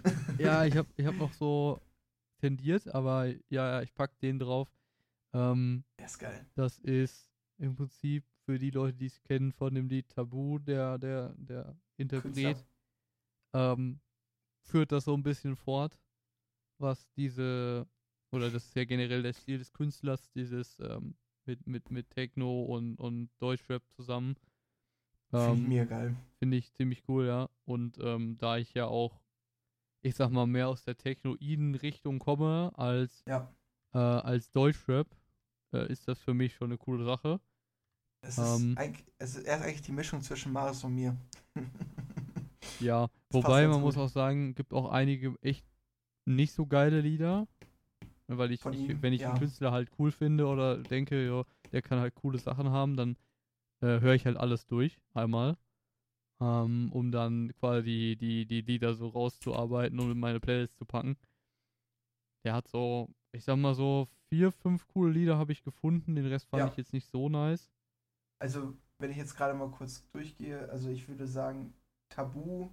[0.38, 1.80] Ja, ich habe ich hab noch so
[2.40, 4.68] tendiert, aber ja, ich pack den drauf.
[5.32, 6.46] Ähm, Der ist geil.
[6.54, 10.98] das ist im Prinzip für die Leute, die es kennen, von dem Lied Tabu, der,
[10.98, 12.64] der, der Interpret,
[13.54, 14.00] ähm,
[14.62, 15.98] führt das so ein bisschen fort,
[16.78, 17.86] was diese,
[18.32, 21.14] oder das ist ja generell der Stil des Künstlers, dieses ähm,
[21.46, 24.36] mit, mit, mit Techno und, und Deutschrap zusammen.
[25.44, 26.16] Finde ich Ähm, mega geil.
[26.38, 27.48] Finde ich ziemlich cool, ja.
[27.64, 29.20] Und ähm, da ich ja auch,
[30.02, 33.48] ich sag mal, mehr aus der Technoiden-Richtung komme als, Ja.
[33.94, 35.06] äh, als Deutschrap,
[35.72, 37.40] äh, ist das für mich schon eine coole Sache.
[38.22, 38.74] Es ist, Ähm.
[38.76, 41.16] eigentlich, es ist, eigentlich die Mischung zwischen Maris und mir.
[42.78, 44.04] Ja, passt wobei man muss gut.
[44.04, 45.64] auch sagen, gibt auch einige echt
[46.26, 47.46] nicht so geile Lieder.
[48.28, 49.30] Weil ich, ich ihm, wenn ich ja.
[49.30, 53.16] einen Künstler halt cool finde oder denke, jo, der kann halt coole Sachen haben, dann
[53.80, 55.56] äh, höre ich halt alles durch, einmal.
[56.40, 61.16] Ähm, um dann quasi die, die Lieder so rauszuarbeiten und in meine Playlist zu packen.
[62.44, 66.26] Der hat so, ich sag mal so, vier, fünf coole Lieder habe ich gefunden, den
[66.26, 66.68] Rest fand Ja.
[66.70, 67.70] ich jetzt nicht so nice.
[68.38, 71.72] Also, wenn ich jetzt gerade mal kurz durchgehe, also ich würde sagen,
[72.10, 72.68] Tabu,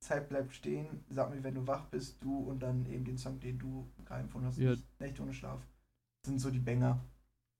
[0.00, 3.40] Zeit bleibt stehen, sag mir, wenn du wach bist, du und dann eben den Song,
[3.40, 4.70] den du gerade empfunden hast, Ja.
[4.70, 5.66] nicht, Nächte ohne Schlaf.
[6.24, 7.04] Sind so die Banger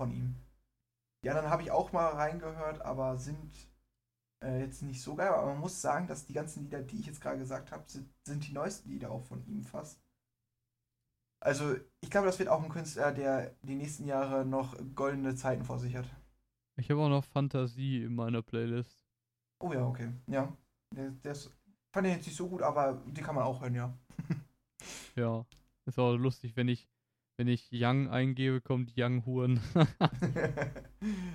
[0.00, 0.36] von ihm.
[1.24, 3.52] Die anderen habe ich auch mal reingehört, aber sind
[4.42, 5.28] äh, jetzt nicht so geil.
[5.28, 8.08] Aber man muss sagen, dass die ganzen Lieder, die ich jetzt gerade gesagt habe, sind,
[8.24, 10.00] sind die neuesten Lieder auch von ihm fast.
[11.40, 15.64] Also, ich glaube, das wird auch ein Künstler, der die nächsten Jahre noch goldene Zeiten
[15.64, 16.06] vor sich hat.
[16.76, 19.04] Ich habe auch noch Fantasie in meiner Playlist.
[19.60, 20.12] Oh ja, okay.
[20.26, 20.56] Ja.
[20.94, 21.50] Der, der ist,
[21.92, 23.96] fand den jetzt nicht so gut, aber die kann man auch hören, ja.
[25.16, 25.44] Ja,
[25.84, 26.88] ist auch lustig, wenn ich,
[27.38, 29.60] wenn ich Young eingebe, kommt Young Huren.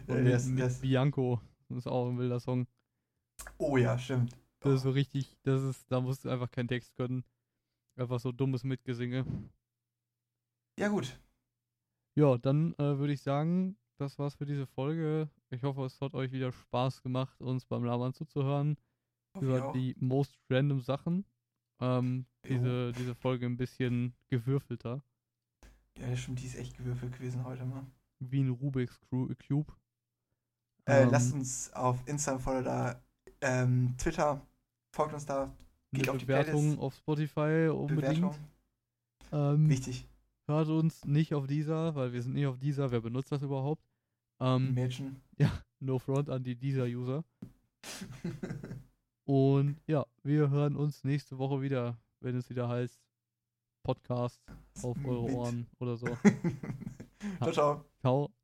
[0.08, 1.42] Und der mit, ist, Bianco.
[1.70, 2.68] Das ist auch ein wilder Song.
[3.58, 4.38] oh ja, stimmt.
[4.60, 7.24] Das ist so richtig, das ist, da musst du einfach keinen Text können.
[7.96, 9.26] Einfach so dummes Mitgesinge.
[10.78, 11.20] Ja, gut.
[12.16, 15.30] Ja, dann äh, würde ich sagen, das war's für diese Folge.
[15.52, 18.78] Ich hoffe, es hat euch wieder Spaß gemacht, uns beim Labern zuzuhören
[19.36, 21.26] Hoffe über die most random Sachen.
[21.80, 25.04] Ähm, diese, diese Folge ein bisschen gewürfelter,
[26.00, 27.86] Ja, stimmt, die ist echt gewürfelt gewesen heute mal.
[28.20, 29.36] wie ein Rubik's Cube.
[30.86, 33.02] Äh, Ähm, lasst uns auf Insta follow da,
[33.42, 34.42] ähm, Twitter,
[34.92, 35.56] folgt uns da,
[35.94, 38.40] geht auf die Bewertung auf Spotify unbedingt.
[39.32, 40.08] Ähm, Wichtig.
[40.48, 42.92] hört uns nicht auf dieser, weil wir sind nicht auf dieser.
[42.92, 43.84] Wer benutzt das überhaupt?
[44.40, 45.22] Ähm, Mädchen.
[45.80, 47.24] no front an die dieser User.
[49.26, 53.00] Und ja, wir hören uns nächste Woche wieder, wenn es wieder heißt
[53.84, 54.42] Podcast
[54.82, 55.32] auf eure.
[55.34, 56.08] Ohren oder so.
[57.40, 57.86] ciao, ciao.
[58.02, 58.43] Ciao.